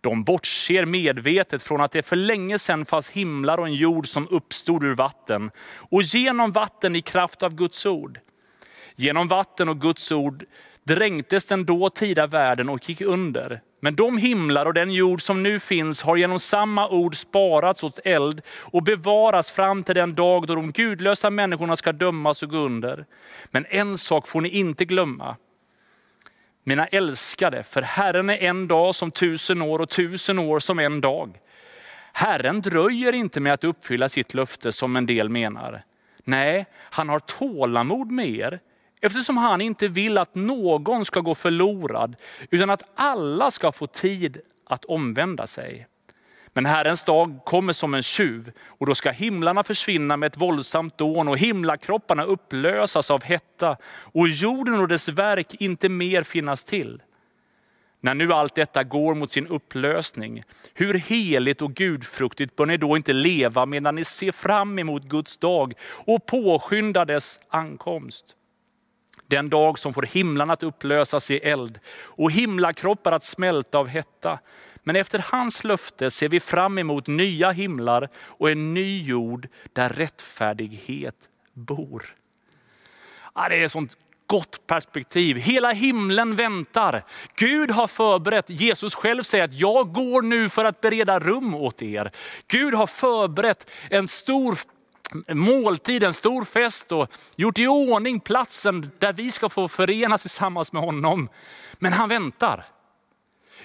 De 0.00 0.24
bortser 0.24 0.84
medvetet 0.84 1.62
från 1.62 1.80
att 1.80 1.92
det 1.92 2.02
för 2.02 2.16
länge 2.16 2.58
sedan 2.58 2.86
fanns 2.86 3.10
himlar 3.10 3.58
och 3.58 3.66
en 3.66 3.74
jord 3.74 4.08
som 4.08 4.28
uppstod 4.28 4.84
ur 4.84 4.94
vatten 4.94 5.50
och 5.74 6.02
genom 6.02 6.52
vatten 6.52 6.96
i 6.96 7.00
kraft 7.00 7.42
av 7.42 7.54
Guds 7.54 7.86
ord. 7.86 8.20
Genom 8.96 9.28
vatten 9.28 9.68
och 9.68 9.80
Guds 9.80 10.12
ord 10.12 10.44
dränktes 10.84 11.46
den 11.46 11.64
dåtida 11.64 12.26
världen 12.26 12.68
och 12.68 12.88
gick 12.88 13.00
under. 13.00 13.60
Men 13.80 13.96
de 13.96 14.18
himlar 14.18 14.66
och 14.66 14.74
den 14.74 14.92
jord 14.92 15.22
som 15.22 15.42
nu 15.42 15.60
finns 15.60 16.02
har 16.02 16.16
genom 16.16 16.40
samma 16.40 16.88
ord 16.88 17.16
sparats 17.16 17.84
åt 17.84 17.98
eld 18.04 18.42
och 18.48 18.82
bevaras 18.82 19.50
fram 19.50 19.82
till 19.82 19.94
den 19.94 20.14
dag 20.14 20.46
då 20.46 20.54
de 20.54 20.72
gudlösa 20.72 21.30
människorna 21.30 21.76
ska 21.76 21.92
dömas 21.92 22.42
och 22.42 22.50
gå 22.50 22.56
under. 22.56 23.06
Men 23.50 23.66
en 23.68 23.98
sak 23.98 24.28
får 24.28 24.40
ni 24.40 24.48
inte 24.48 24.84
glömma. 24.84 25.36
Mina 26.64 26.86
älskade, 26.86 27.62
för 27.62 27.82
Herren 27.82 28.30
är 28.30 28.36
en 28.36 28.68
dag 28.68 28.94
som 28.94 29.10
tusen 29.10 29.62
år 29.62 29.78
och 29.78 29.88
tusen 29.88 30.38
år 30.38 30.58
som 30.58 30.78
en 30.78 31.00
dag. 31.00 31.40
Herren 32.12 32.60
dröjer 32.60 33.12
inte 33.12 33.40
med 33.40 33.52
att 33.52 33.64
uppfylla 33.64 34.08
sitt 34.08 34.34
löfte 34.34 34.72
som 34.72 34.96
en 34.96 35.06
del 35.06 35.28
menar. 35.28 35.82
Nej, 36.24 36.66
han 36.76 37.08
har 37.08 37.18
tålamod 37.18 38.10
med 38.10 38.28
er 38.28 38.60
Eftersom 39.00 39.36
han 39.36 39.60
inte 39.60 39.88
vill 39.88 40.18
att 40.18 40.34
någon 40.34 41.04
ska 41.04 41.20
gå 41.20 41.34
förlorad, 41.34 42.16
utan 42.50 42.70
att 42.70 42.82
alla 42.94 43.50
ska 43.50 43.72
få 43.72 43.86
tid 43.86 44.40
att 44.66 44.84
omvända 44.84 45.46
sig. 45.46 45.86
Men 46.52 46.66
Herrens 46.66 47.02
dag 47.02 47.40
kommer 47.44 47.72
som 47.72 47.94
en 47.94 48.02
tjuv 48.02 48.52
och 48.66 48.86
då 48.86 48.94
ska 48.94 49.10
himlarna 49.10 49.64
försvinna 49.64 50.16
med 50.16 50.26
ett 50.26 50.36
våldsamt 50.36 50.98
dån 50.98 51.28
och 51.28 51.38
himlakropparna 51.38 52.24
upplösas 52.24 53.10
av 53.10 53.22
hetta 53.22 53.76
och 53.86 54.28
jorden 54.28 54.80
och 54.80 54.88
dess 54.88 55.08
verk 55.08 55.54
inte 55.54 55.88
mer 55.88 56.22
finnas 56.22 56.64
till. 56.64 57.02
När 58.00 58.14
nu 58.14 58.32
allt 58.32 58.54
detta 58.54 58.84
går 58.84 59.14
mot 59.14 59.32
sin 59.32 59.46
upplösning, 59.46 60.42
hur 60.74 60.94
heligt 60.94 61.62
och 61.62 61.74
gudfruktigt 61.74 62.56
bör 62.56 62.66
ni 62.66 62.76
då 62.76 62.96
inte 62.96 63.12
leva 63.12 63.66
medan 63.66 63.94
ni 63.94 64.04
ser 64.04 64.32
fram 64.32 64.78
emot 64.78 65.02
Guds 65.02 65.36
dag 65.36 65.74
och 65.82 66.26
påskyndar 66.26 67.04
dess 67.04 67.40
ankomst? 67.48 68.36
Den 69.30 69.50
dag 69.50 69.78
som 69.78 69.94
får 69.94 70.02
himlarna 70.02 70.52
att 70.52 70.62
upplösas 70.62 71.30
i 71.30 71.38
eld 71.38 71.78
och 71.98 72.32
himlakroppar 72.32 73.12
att 73.12 73.24
smälta 73.24 73.78
av 73.78 73.86
hetta. 73.86 74.38
Men 74.82 74.96
efter 74.96 75.24
hans 75.32 75.64
löfte 75.64 76.10
ser 76.10 76.28
vi 76.28 76.40
fram 76.40 76.78
emot 76.78 77.06
nya 77.06 77.50
himlar 77.50 78.08
och 78.16 78.50
en 78.50 78.74
ny 78.74 79.02
jord 79.02 79.48
där 79.72 79.88
rättfärdighet 79.88 81.16
bor. 81.52 82.14
Ja, 83.34 83.48
det 83.48 83.56
är 83.56 83.64
ett 83.64 83.72
sånt 83.72 83.96
gott 84.26 84.66
perspektiv. 84.66 85.36
Hela 85.36 85.72
himlen 85.72 86.36
väntar. 86.36 87.02
Gud 87.34 87.70
har 87.70 87.86
förberett, 87.86 88.50
Jesus 88.50 88.94
själv 88.94 89.22
säger 89.22 89.44
att 89.44 89.54
jag 89.54 89.92
går 89.92 90.22
nu 90.22 90.48
för 90.48 90.64
att 90.64 90.80
bereda 90.80 91.18
rum 91.18 91.54
åt 91.54 91.82
er. 91.82 92.10
Gud 92.46 92.74
har 92.74 92.86
förberett 92.86 93.70
en 93.90 94.08
stor 94.08 94.58
måltid, 95.28 96.04
en 96.04 96.14
stor 96.14 96.44
fest 96.44 96.92
och 96.92 97.10
gjort 97.36 97.58
i 97.58 97.66
ordning 97.66 98.20
platsen 98.20 98.90
där 98.98 99.12
vi 99.12 99.32
ska 99.32 99.48
få 99.48 99.68
förenas 99.68 100.20
tillsammans 100.20 100.72
med 100.72 100.82
honom. 100.82 101.28
Men 101.78 101.92
han 101.92 102.08
väntar. 102.08 102.64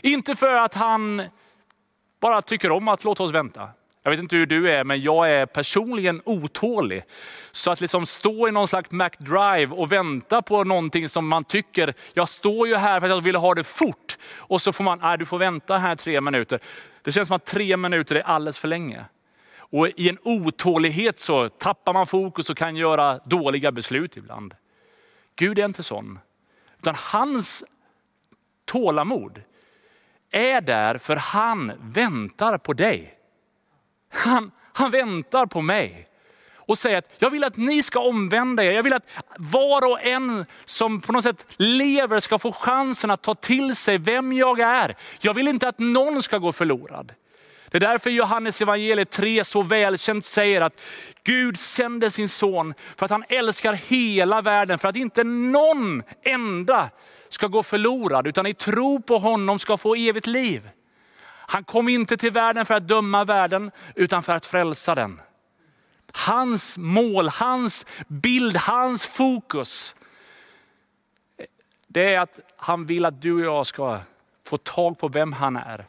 Inte 0.02 0.36
för 0.36 0.54
att 0.54 0.74
han 0.74 1.24
bara 2.20 2.42
tycker 2.42 2.72
om 2.72 2.88
att 2.88 3.04
låta 3.04 3.24
oss 3.24 3.32
vänta. 3.32 3.70
Jag 4.04 4.12
vet 4.12 4.20
inte 4.20 4.36
hur 4.36 4.46
du 4.46 4.72
är, 4.72 4.84
men 4.84 5.02
jag 5.02 5.32
är 5.32 5.46
personligen 5.46 6.22
otålig. 6.26 7.04
Så 7.52 7.72
att 7.72 7.82
liksom 7.82 8.06
stå 8.06 8.48
i 8.48 8.52
någon 8.52 8.68
slags 8.68 8.92
McDrive 8.92 9.68
och 9.68 9.92
vänta 9.92 10.42
på 10.42 10.64
någonting 10.64 11.10
som 11.10 11.28
man 11.28 11.44
tycker, 11.44 11.94
jag 12.14 12.30
står 12.30 12.68
ju 12.68 12.76
här 12.76 13.00
för 13.00 13.08
att 13.08 13.16
jag 13.16 13.22
vill 13.22 13.36
ha 13.36 13.54
det 13.54 13.64
fort. 13.64 14.18
Och 14.36 14.62
så 14.62 14.74
får 14.74 14.84
man, 14.84 15.00
nej 15.02 15.18
du 15.18 15.26
får 15.26 15.38
vänta 15.38 15.78
här 15.78 15.96
tre 15.96 16.22
minuter. 16.22 16.60
Det 17.02 17.12
känns 17.12 17.28
som 17.28 17.36
att 17.36 17.46
tre 17.46 17.78
minuter 17.78 18.16
är 18.16 18.22
alldeles 18.22 18.58
för 18.58 18.68
länge. 18.68 19.06
Och 19.76 19.88
i 19.88 20.10
en 20.10 20.18
otålighet 20.24 21.20
så 21.20 21.50
tappar 21.50 21.94
man 21.94 22.08
fokus 22.08 22.50
och 22.50 22.58
kan 22.58 22.76
göra 22.76 23.20
dåliga 23.26 23.72
beslut 23.72 24.18
ibland. 24.18 24.56
Gud 25.36 25.60
är 25.60 25.66
inte 25.66 25.84
sån. 25.84 26.20
Utan 26.80 26.96
hans 26.98 27.64
tålamod 28.66 29.42
är 30.32 30.62
där 30.62 30.98
för 30.98 31.16
han 31.16 31.72
väntar 31.80 32.58
på 32.58 32.74
dig. 32.74 33.18
Han, 34.10 34.52
han 34.74 34.92
väntar 34.92 35.46
på 35.46 35.62
mig 35.62 36.08
och 36.54 36.78
säger 36.78 36.98
att 36.98 37.10
jag 37.18 37.30
vill 37.30 37.44
att 37.44 37.58
ni 37.58 37.84
ska 37.84 38.00
omvända 38.00 38.64
er. 38.64 38.72
Jag 38.72 38.84
vill 38.84 38.94
att 38.94 39.10
var 39.38 39.92
och 39.92 40.02
en 40.02 40.46
som 40.66 41.02
på 41.02 41.12
något 41.12 41.24
sätt 41.24 41.46
lever 41.58 42.20
ska 42.20 42.40
få 42.40 42.52
chansen 42.52 43.12
att 43.12 43.22
ta 43.22 43.36
till 43.36 43.76
sig 43.76 43.98
vem 43.98 44.34
jag 44.34 44.60
är. 44.60 44.96
Jag 45.20 45.34
vill 45.34 45.48
inte 45.48 45.68
att 45.68 45.80
någon 45.80 46.24
ska 46.24 46.38
gå 46.38 46.52
förlorad. 46.52 47.14
Det 47.76 47.86
är 47.86 47.90
därför 47.90 48.10
Johannes 48.10 48.62
evangeliet 48.62 49.10
3 49.10 49.44
så 49.44 49.62
välkänt 49.62 50.26
säger 50.26 50.62
att 50.62 50.82
Gud 51.24 51.60
sände 51.60 52.12
sin 52.12 52.30
son 52.30 52.74
för 52.98 53.06
att 53.06 53.12
han 53.12 53.24
älskar 53.30 53.74
hela 53.74 54.42
världen, 54.42 54.80
för 54.80 54.88
att 54.88 54.96
inte 54.96 55.24
någon 55.24 56.04
enda 56.22 56.90
ska 57.30 57.48
gå 57.48 57.64
förlorad, 57.64 58.28
utan 58.28 58.46
i 58.46 58.54
tro 58.54 59.02
på 59.02 59.18
honom 59.18 59.60
ska 59.60 59.78
få 59.78 59.96
evigt 59.96 60.28
liv. 60.28 60.70
Han 61.26 61.64
kom 61.64 61.90
inte 61.90 62.18
till 62.18 62.32
världen 62.32 62.66
för 62.66 62.74
att 62.74 62.88
döma 62.88 63.24
världen, 63.24 63.72
utan 63.96 64.24
för 64.24 64.34
att 64.34 64.46
frälsa 64.46 64.96
den. 64.96 65.22
Hans 66.12 66.78
mål, 66.78 67.30
hans 67.30 67.86
bild, 68.08 68.58
hans 68.58 69.06
fokus, 69.06 69.96
det 71.88 72.14
är 72.14 72.20
att 72.20 72.40
han 72.58 72.86
vill 72.86 73.06
att 73.06 73.22
du 73.22 73.34
och 73.34 73.56
jag 73.56 73.68
ska 73.68 74.00
få 74.46 74.58
tag 74.58 75.00
på 75.00 75.08
vem 75.08 75.34
han 75.34 75.56
är. 75.56 75.86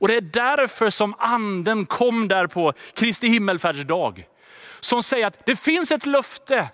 Och 0.00 0.08
det 0.08 0.16
är 0.16 0.20
därför 0.20 0.90
som 0.90 1.14
anden 1.18 1.86
kom 1.86 2.28
där 2.28 2.46
på 2.46 2.72
Kristi 2.94 3.28
himmelfärdsdag. 3.28 4.26
Som 4.80 5.02
säger 5.02 5.26
att 5.26 5.46
det 5.46 5.56
finns 5.56 5.92
ett 5.92 6.06
löfte. 6.06 6.68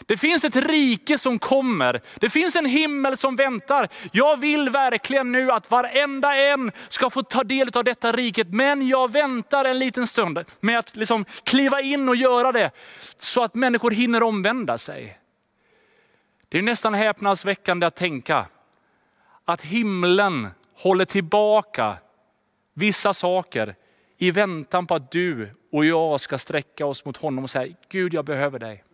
Det 0.00 0.16
finns 0.16 0.44
ett 0.44 0.56
rike 0.56 1.18
som 1.18 1.38
kommer. 1.38 2.00
Det 2.14 2.30
finns 2.30 2.56
en 2.56 2.66
himmel 2.66 3.16
som 3.16 3.36
väntar. 3.36 3.88
Jag 4.12 4.40
vill 4.40 4.70
verkligen 4.70 5.32
nu 5.32 5.52
att 5.52 5.70
varenda 5.70 6.36
en 6.36 6.72
ska 6.88 7.10
få 7.10 7.22
ta 7.22 7.44
del 7.44 7.70
av 7.74 7.84
detta 7.84 8.12
riket. 8.12 8.48
Men 8.48 8.88
jag 8.88 9.12
väntar 9.12 9.64
en 9.64 9.78
liten 9.78 10.06
stund 10.06 10.44
med 10.60 10.78
att 10.78 10.96
liksom 10.96 11.24
kliva 11.44 11.80
in 11.80 12.08
och 12.08 12.16
göra 12.16 12.52
det. 12.52 12.70
Så 13.16 13.42
att 13.42 13.54
människor 13.54 13.90
hinner 13.90 14.22
omvända 14.22 14.78
sig. 14.78 15.18
Det 16.48 16.58
är 16.58 16.62
nästan 16.62 16.94
häpnadsväckande 16.94 17.86
att 17.86 17.96
tänka 17.96 18.46
att 19.44 19.62
himlen 19.62 20.48
håller 20.74 21.04
tillbaka 21.04 21.96
vissa 22.76 23.14
saker 23.14 23.74
i 24.18 24.30
väntan 24.30 24.86
på 24.86 24.94
att 24.94 25.10
du 25.10 25.50
och 25.72 25.84
jag 25.84 26.20
ska 26.20 26.38
sträcka 26.38 26.86
oss 26.86 27.04
mot 27.04 27.16
honom 27.16 27.44
och 27.44 27.50
säga, 27.50 27.74
Gud 27.88 28.14
jag 28.14 28.24
behöver 28.24 28.58
dig. 28.58 28.84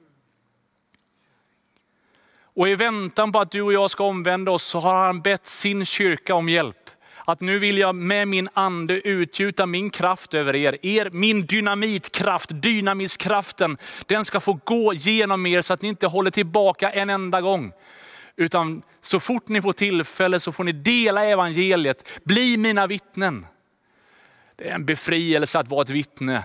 Och 2.54 2.68
i 2.68 2.74
väntan 2.74 3.32
på 3.32 3.38
att 3.38 3.50
du 3.50 3.62
och 3.62 3.72
jag 3.72 3.90
ska 3.90 4.04
omvända 4.04 4.50
oss 4.50 4.64
så 4.64 4.78
har 4.78 5.06
han 5.06 5.20
bett 5.20 5.46
sin 5.46 5.84
kyrka 5.84 6.34
om 6.34 6.48
hjälp. 6.48 6.90
Att 7.24 7.40
nu 7.40 7.58
vill 7.58 7.78
jag 7.78 7.94
med 7.94 8.28
min 8.28 8.48
ande 8.54 8.94
utgjuta 8.94 9.66
min 9.66 9.90
kraft 9.90 10.34
över 10.34 10.56
er. 10.56 10.86
er 10.86 11.10
min 11.10 11.46
dynamitkraft, 11.46 12.50
dynamiskraften, 12.52 13.78
den 14.06 14.24
ska 14.24 14.40
få 14.40 14.58
gå 14.64 14.94
genom 14.94 15.46
er 15.46 15.62
så 15.62 15.72
att 15.72 15.82
ni 15.82 15.88
inte 15.88 16.06
håller 16.06 16.30
tillbaka 16.30 16.90
en 16.90 17.10
enda 17.10 17.40
gång. 17.40 17.72
Utan 18.36 18.82
så 19.00 19.20
fort 19.20 19.48
ni 19.48 19.62
får 19.62 19.72
tillfälle 19.72 20.40
så 20.40 20.52
får 20.52 20.64
ni 20.64 20.72
dela 20.72 21.24
evangeliet, 21.24 22.08
bli 22.24 22.56
mina 22.56 22.86
vittnen. 22.86 23.46
Det 24.62 24.68
är 24.68 24.74
en 24.74 24.84
befrielse 24.84 25.58
att 25.58 25.68
vara 25.68 25.82
ett 25.82 25.90
vittne. 25.90 26.44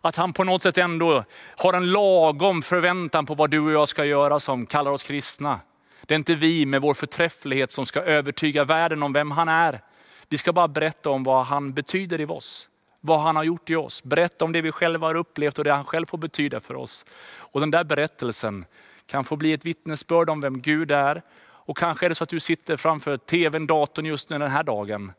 Att 0.00 0.16
han 0.16 0.32
på 0.32 0.44
något 0.44 0.62
sätt 0.62 0.78
ändå 0.78 1.24
har 1.56 1.72
en 1.72 1.90
lagom 1.90 2.62
förväntan 2.62 3.26
på 3.26 3.34
vad 3.34 3.50
du 3.50 3.60
och 3.60 3.72
jag 3.72 3.88
ska 3.88 4.04
göra 4.04 4.40
som 4.40 4.66
kallar 4.66 4.90
oss 4.90 5.02
kristna. 5.02 5.60
Det 6.02 6.14
är 6.14 6.16
inte 6.16 6.34
vi 6.34 6.66
med 6.66 6.80
vår 6.82 6.94
förträfflighet 6.94 7.72
som 7.72 7.86
ska 7.86 8.00
övertyga 8.02 8.64
världen 8.64 9.02
om 9.02 9.12
vem 9.12 9.30
han 9.30 9.48
är. 9.48 9.80
Vi 10.28 10.38
ska 10.38 10.52
bara 10.52 10.68
berätta 10.68 11.10
om 11.10 11.24
vad 11.24 11.44
han 11.46 11.72
betyder 11.72 12.20
i 12.20 12.26
oss. 12.26 12.68
Vad 13.00 13.20
han 13.20 13.36
har 13.36 13.44
gjort 13.44 13.70
i 13.70 13.76
oss. 13.76 14.02
Berätta 14.02 14.44
om 14.44 14.52
det 14.52 14.60
vi 14.60 14.72
själva 14.72 15.06
har 15.06 15.14
upplevt 15.14 15.58
och 15.58 15.64
det 15.64 15.72
han 15.72 15.84
själv 15.84 16.06
får 16.06 16.18
betyda 16.18 16.60
för 16.60 16.74
oss. 16.74 17.04
Och 17.36 17.60
den 17.60 17.70
där 17.70 17.84
berättelsen 17.84 18.64
kan 19.06 19.24
få 19.24 19.36
bli 19.36 19.52
ett 19.52 19.64
vittnesbörd 19.64 20.30
om 20.30 20.40
vem 20.40 20.60
Gud 20.60 20.90
är. 20.90 21.22
Och 21.42 21.78
kanske 21.78 22.06
är 22.06 22.08
det 22.08 22.14
så 22.14 22.24
att 22.24 22.30
du 22.30 22.40
sitter 22.40 22.76
framför 22.76 23.16
tvn, 23.16 23.66
datorn 23.66 24.06
just 24.06 24.30
nu 24.30 24.38
den 24.38 24.50
här 24.50 24.62
dagen. 24.62 25.12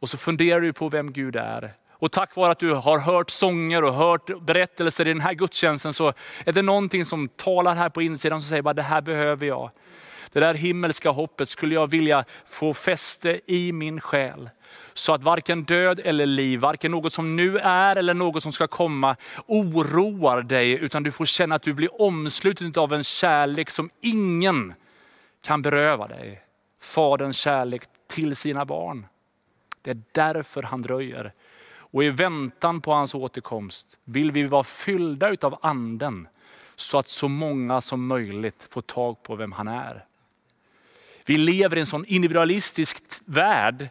Och 0.00 0.08
så 0.08 0.16
funderar 0.16 0.60
du 0.60 0.72
på 0.72 0.88
vem 0.88 1.12
Gud 1.12 1.36
är. 1.36 1.74
Och 1.98 2.12
tack 2.12 2.36
vare 2.36 2.52
att 2.52 2.58
du 2.58 2.72
har 2.72 2.98
hört 2.98 3.30
sånger 3.30 3.84
och 3.84 3.94
hört 3.94 4.40
berättelser 4.40 5.06
i 5.06 5.08
den 5.08 5.20
här 5.20 5.32
gudstjänsten 5.32 5.92
så 5.92 6.12
är 6.44 6.52
det 6.52 6.62
någonting 6.62 7.04
som 7.04 7.28
talar 7.28 7.74
här 7.74 7.88
på 7.88 8.02
insidan 8.02 8.40
som 8.42 8.48
säger 8.48 8.62
bara 8.62 8.74
det 8.74 8.82
här 8.82 9.00
behöver 9.00 9.46
jag. 9.46 9.70
Det 10.32 10.40
där 10.40 10.54
himmelska 10.54 11.10
hoppet 11.10 11.48
skulle 11.48 11.74
jag 11.74 11.90
vilja 11.90 12.24
få 12.46 12.74
fäste 12.74 13.40
i 13.46 13.72
min 13.72 14.00
själ. 14.00 14.50
Så 14.94 15.14
att 15.14 15.22
varken 15.22 15.64
död 15.64 16.00
eller 16.04 16.26
liv, 16.26 16.60
varken 16.60 16.90
något 16.90 17.12
som 17.12 17.36
nu 17.36 17.58
är 17.58 17.96
eller 17.96 18.14
något 18.14 18.42
som 18.42 18.52
ska 18.52 18.66
komma 18.66 19.16
oroar 19.46 20.42
dig, 20.42 20.70
utan 20.72 21.02
du 21.02 21.12
får 21.12 21.26
känna 21.26 21.54
att 21.54 21.62
du 21.62 21.72
blir 21.72 22.02
omsluten 22.02 22.72
av 22.76 22.92
en 22.92 23.04
kärlek 23.04 23.70
som 23.70 23.90
ingen 24.00 24.74
kan 25.42 25.62
beröva 25.62 26.08
dig. 26.08 26.40
Faderns 26.80 27.36
kärlek 27.36 27.82
till 28.08 28.36
sina 28.36 28.64
barn. 28.64 29.06
Det 29.86 29.92
är 29.92 30.02
därför 30.12 30.62
han 30.62 30.82
dröjer. 30.82 31.32
Och 31.68 32.04
i 32.04 32.10
väntan 32.10 32.80
på 32.80 32.92
hans 32.92 33.14
återkomst 33.14 33.98
vill 34.04 34.32
vi 34.32 34.42
vara 34.42 34.64
fyllda 34.64 35.36
av 35.40 35.58
anden 35.62 36.28
så 36.76 36.98
att 36.98 37.08
så 37.08 37.28
många 37.28 37.80
som 37.80 38.06
möjligt 38.06 38.66
får 38.70 38.82
tag 38.82 39.22
på 39.22 39.36
vem 39.36 39.52
han 39.52 39.68
är. 39.68 40.04
Vi 41.24 41.36
lever 41.36 41.76
i 41.76 41.80
en 41.80 41.86
sån 41.86 42.04
individualistisk 42.04 43.02
värld. 43.24 43.88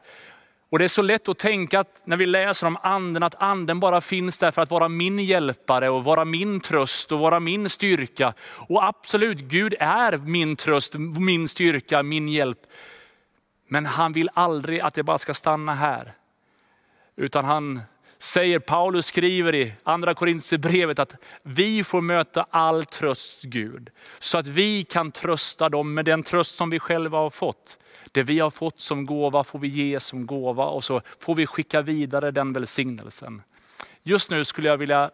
Och 0.69 0.79
det 0.79 0.86
är 0.86 0.89
så 0.89 1.01
lätt 1.01 1.29
att 1.29 1.39
tänka 1.39 1.79
att 1.79 2.01
när 2.03 2.17
vi 2.17 2.25
läser 2.25 2.67
om 2.67 2.77
anden, 2.81 3.23
att 3.23 3.41
anden 3.41 3.79
bara 3.79 4.01
finns 4.01 4.38
där 4.38 4.51
för 4.51 4.62
att 4.62 4.71
vara 4.71 4.89
min 4.89 5.19
hjälpare 5.19 5.89
och 5.89 6.03
vara 6.03 6.25
min 6.25 6.60
tröst 6.60 7.12
och 7.12 7.19
vara 7.19 7.39
min 7.39 7.69
styrka. 7.69 8.34
Och 8.41 8.84
absolut, 8.88 9.38
Gud 9.38 9.75
är 9.79 10.17
min 10.17 10.55
tröst, 10.55 10.95
min 10.97 11.47
styrka, 11.47 12.03
min 12.03 12.27
hjälp. 12.27 12.60
Men 13.67 13.86
han 13.86 14.13
vill 14.13 14.30
aldrig 14.34 14.80
att 14.80 14.93
det 14.93 15.04
bara 15.04 15.17
ska 15.17 15.34
stanna 15.34 15.73
här. 15.73 16.13
Utan 17.15 17.45
han 17.45 17.82
säger, 18.19 18.60
Paulus 18.60 19.06
skriver 19.06 19.56
i 19.56 19.73
andra 19.84 20.13
Korintierbrevet 20.13 20.99
att 20.99 21.15
vi 21.43 21.84
får 21.84 22.01
möta 22.01 22.45
all 22.49 22.86
tröst 22.86 23.43
Gud. 23.43 23.89
Så 24.19 24.38
att 24.38 24.47
vi 24.47 24.84
kan 24.84 25.12
trösta 25.12 25.69
dem 25.69 25.93
med 25.93 26.06
den 26.06 26.23
tröst 26.23 26.56
som 26.56 26.69
vi 26.69 26.80
själva 26.80 27.17
har 27.17 27.30
fått. 27.30 27.78
Det 28.12 28.23
vi 28.23 28.39
har 28.39 28.49
fått 28.49 28.80
som 28.80 29.06
gåva 29.06 29.43
får 29.43 29.60
vi 29.60 29.67
ge 29.67 29.99
som 29.99 30.25
gåva 30.25 30.65
och 30.65 30.84
så 30.84 31.01
får 31.19 31.36
vi 31.36 31.47
skicka 31.47 31.82
vidare 31.82 32.32
den 32.32 32.54
välsignelsen. 32.54 33.41
Just 34.04 34.30
nu 34.30 34.45
skulle 34.45 34.69
jag 34.69 34.78
vilja 34.78 35.12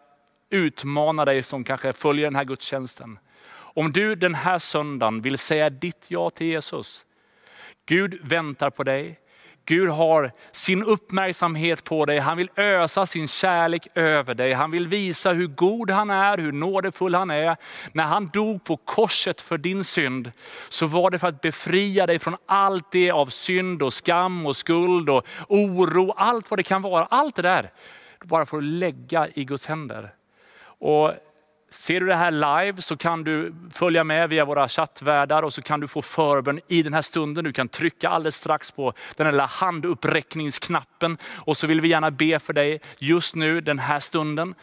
utmana 0.50 1.24
dig 1.24 1.42
som 1.42 1.64
kanske 1.64 1.92
följer 1.92 2.24
den 2.24 2.36
här 2.36 2.44
gudstjänsten. 2.44 3.18
Om 3.52 3.92
du 3.92 4.14
den 4.14 4.34
här 4.34 4.58
söndagen 4.58 5.22
vill 5.22 5.38
säga 5.38 5.70
ditt 5.70 6.04
ja 6.08 6.30
till 6.30 6.46
Jesus. 6.46 7.04
Gud 7.92 8.18
väntar 8.22 8.70
på 8.70 8.82
dig. 8.82 9.18
Gud 9.64 9.88
har 9.88 10.32
sin 10.52 10.84
uppmärksamhet 10.84 11.84
på 11.84 12.04
dig. 12.04 12.18
Han 12.18 12.36
vill 12.36 12.50
ösa 12.56 13.06
sin 13.06 13.28
kärlek 13.28 13.88
över 13.94 14.34
dig. 14.34 14.52
Han 14.52 14.70
vill 14.70 14.88
visa 14.88 15.32
hur 15.32 15.46
god 15.46 15.90
han 15.90 16.10
är, 16.10 16.38
hur 16.38 16.52
nådefull 16.52 17.14
han 17.14 17.30
är. 17.30 17.56
När 17.92 18.04
han 18.04 18.30
dog 18.32 18.64
på 18.64 18.76
korset 18.76 19.40
för 19.40 19.58
din 19.58 19.84
synd 19.84 20.32
så 20.68 20.86
var 20.86 21.10
det 21.10 21.18
för 21.18 21.28
att 21.28 21.40
befria 21.40 22.06
dig 22.06 22.18
från 22.18 22.36
allt 22.46 22.92
det 22.92 23.10
av 23.10 23.26
synd 23.26 23.82
och 23.82 23.92
skam 23.92 24.46
och 24.46 24.56
skuld 24.56 25.10
och 25.10 25.26
oro, 25.48 26.12
allt 26.16 26.50
vad 26.50 26.58
det 26.58 26.62
kan 26.62 26.82
vara. 26.82 27.06
Allt 27.06 27.36
det 27.36 27.42
där 27.42 27.70
bara 28.22 28.46
för 28.46 28.58
att 28.58 28.64
lägga 28.64 29.28
i 29.34 29.44
Guds 29.44 29.66
händer. 29.66 30.14
Och 30.64 31.12
Ser 31.72 32.00
du 32.00 32.06
det 32.06 32.14
här 32.14 32.30
live 32.30 32.82
så 32.82 32.96
kan 32.96 33.24
du 33.24 33.54
följa 33.74 34.04
med 34.04 34.28
via 34.28 34.44
våra 34.44 34.68
chattvärdar 34.68 35.42
och 35.42 35.52
så 35.52 35.62
kan 35.62 35.80
du 35.80 35.88
få 35.88 36.02
förbön 36.02 36.60
i 36.68 36.82
den 36.82 36.94
här 36.94 37.02
stunden. 37.02 37.44
Du 37.44 37.52
kan 37.52 37.68
trycka 37.68 38.08
alldeles 38.08 38.36
strax 38.36 38.70
på 38.70 38.92
den 39.16 39.26
här 39.26 39.32
lilla 39.32 39.46
handuppräckningsknappen 39.46 41.18
och 41.34 41.56
så 41.56 41.66
vill 41.66 41.80
vi 41.80 41.88
gärna 41.88 42.10
be 42.10 42.38
för 42.38 42.52
dig 42.52 42.80
just 42.98 43.34
nu 43.34 43.60
den 43.60 43.78
här 43.78 43.98
stunden. 43.98 44.54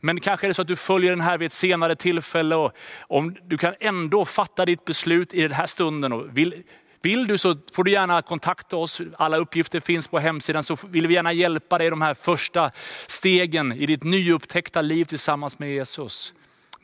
Men 0.00 0.20
kanske 0.20 0.46
är 0.46 0.48
det 0.48 0.54
så 0.54 0.62
att 0.62 0.68
du 0.68 0.76
följer 0.76 1.10
den 1.10 1.20
här 1.20 1.38
vid 1.38 1.46
ett 1.46 1.52
senare 1.52 1.96
tillfälle 1.96 2.56
och 2.56 2.72
om 3.00 3.36
du 3.42 3.58
kan 3.58 3.74
ändå 3.80 4.24
fatta 4.24 4.64
ditt 4.64 4.84
beslut 4.84 5.34
i 5.34 5.42
den 5.42 5.52
här 5.52 5.66
stunden. 5.66 6.12
Och 6.12 6.38
vill, 6.38 6.62
vill 7.02 7.26
du 7.26 7.38
så 7.38 7.56
får 7.74 7.84
du 7.84 7.90
gärna 7.90 8.22
kontakta 8.22 8.76
oss. 8.76 9.00
Alla 9.16 9.36
uppgifter 9.36 9.80
finns 9.80 10.08
på 10.08 10.18
hemsidan 10.18 10.64
så 10.64 10.76
vill 10.82 11.06
vi 11.06 11.14
gärna 11.14 11.32
hjälpa 11.32 11.78
dig 11.78 11.86
i 11.86 11.90
de 11.90 12.02
här 12.02 12.14
första 12.14 12.70
stegen 13.06 13.72
i 13.72 13.86
ditt 13.86 14.02
nyupptäckta 14.02 14.80
liv 14.80 15.04
tillsammans 15.04 15.58
med 15.58 15.74
Jesus. 15.74 16.34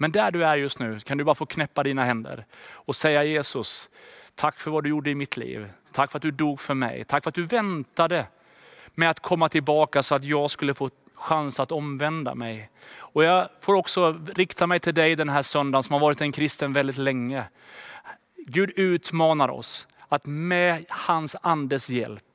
Men 0.01 0.13
där 0.13 0.31
du 0.31 0.45
är 0.45 0.57
just 0.57 0.79
nu 0.79 1.01
kan 1.01 1.19
du 1.19 1.25
bara 1.25 1.35
få 1.35 1.47
knäppa 1.47 1.83
dina 1.83 2.05
händer 2.05 2.45
och 2.73 2.97
säga 2.97 3.25
Jesus, 3.25 3.89
tack 4.35 4.61
för 4.61 4.71
vad 4.71 4.85
du 4.85 4.91
gjorde 4.91 5.11
i 5.11 5.15
mitt 5.15 5.37
liv. 5.37 5.71
Tack 5.93 6.11
för 6.11 6.19
att 6.19 6.23
du 6.23 6.31
dog 6.31 6.61
för 6.61 6.75
mig. 6.75 7.05
Tack 7.05 7.23
för 7.23 7.29
att 7.29 7.35
du 7.35 7.43
väntade 7.43 8.27
med 8.95 9.11
att 9.11 9.21
komma 9.21 9.49
tillbaka 9.49 10.03
så 10.03 10.15
att 10.15 10.25
jag 10.25 10.51
skulle 10.51 10.75
få 10.75 10.91
chans 11.15 11.61
att 11.61 11.73
omvända 11.73 12.35
mig. 12.35 12.71
Och 12.97 13.25
jag 13.25 13.49
får 13.61 13.75
också 13.75 14.21
rikta 14.35 14.67
mig 14.67 14.81
till 14.81 14.95
dig 14.95 15.17
den 15.17 15.29
här 15.29 15.43
söndagen 15.43 15.83
som 15.83 15.93
har 15.93 16.01
varit 16.01 16.21
en 16.21 16.33
kristen 16.33 16.73
väldigt 16.73 16.99
länge. 16.99 17.45
Gud 18.37 18.71
utmanar 18.77 19.49
oss 19.49 19.87
att 20.09 20.27
med 20.27 20.85
hans 20.89 21.37
andes 21.43 21.91
hjälp 21.91 22.30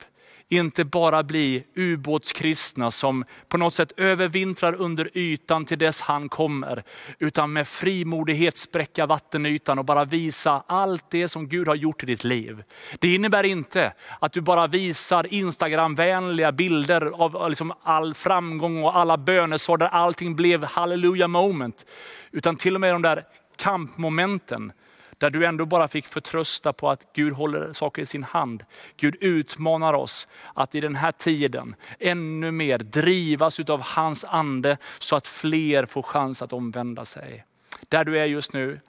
inte 0.48 0.84
bara 0.84 1.22
bli 1.22 1.64
ubåtskristna 1.74 2.90
som 2.90 3.24
på 3.48 3.56
något 3.56 3.74
sätt 3.74 3.92
övervintrar 3.96 4.74
under 4.74 5.18
ytan 5.18 5.64
till 5.64 5.78
dess 5.78 6.00
han 6.00 6.28
kommer. 6.28 6.82
Utan 7.18 7.52
med 7.52 7.68
frimodighet 7.68 8.56
spräcka 8.56 9.06
vattenytan 9.06 9.78
och 9.78 9.84
bara 9.84 10.04
visa 10.04 10.62
allt 10.66 11.10
det 11.10 11.28
som 11.28 11.48
Gud 11.48 11.68
har 11.68 11.74
gjort 11.74 12.02
i 12.02 12.06
ditt 12.06 12.24
liv. 12.24 12.62
Det 12.98 13.14
innebär 13.14 13.44
inte 13.44 13.92
att 14.20 14.32
du 14.32 14.40
bara 14.40 14.66
visar 14.66 15.34
Instagramvänliga 15.34 16.52
bilder 16.52 17.02
av 17.06 17.50
liksom 17.50 17.72
all 17.82 18.14
framgång 18.14 18.84
och 18.84 18.96
alla 18.96 19.16
bönesvar 19.16 19.76
där 19.76 19.88
allting 19.88 20.36
blev 20.36 20.64
halleluja 20.64 21.28
moment. 21.28 21.86
Utan 22.30 22.56
till 22.56 22.74
och 22.74 22.80
med 22.80 22.94
de 22.94 23.02
där 23.02 23.24
kampmomenten 23.56 24.72
där 25.18 25.30
du 25.30 25.46
ändå 25.46 25.66
bara 25.66 25.88
fick 25.88 26.06
förtrösta 26.06 26.72
på 26.72 26.90
att 26.90 27.12
Gud 27.12 27.32
håller 27.32 27.72
saker 27.72 28.02
i 28.02 28.06
sin 28.06 28.24
hand. 28.24 28.64
Gud 28.96 29.16
utmanar 29.20 29.94
oss 29.94 30.28
att 30.54 30.74
i 30.74 30.80
den 30.80 30.94
här 30.94 31.12
tiden 31.12 31.74
ännu 31.98 32.50
mer 32.50 32.78
drivas 32.78 33.60
av 33.60 33.80
hans 33.80 34.24
ande 34.24 34.76
så 34.98 35.16
att 35.16 35.26
fler 35.26 35.86
får 35.86 36.02
chans 36.02 36.42
att 36.42 36.52
omvända 36.52 37.04
sig. 37.04 37.44
Där 37.88 38.04
du 38.04 38.18
är 38.18 38.24
just 38.24 38.52
nu, 38.52 38.80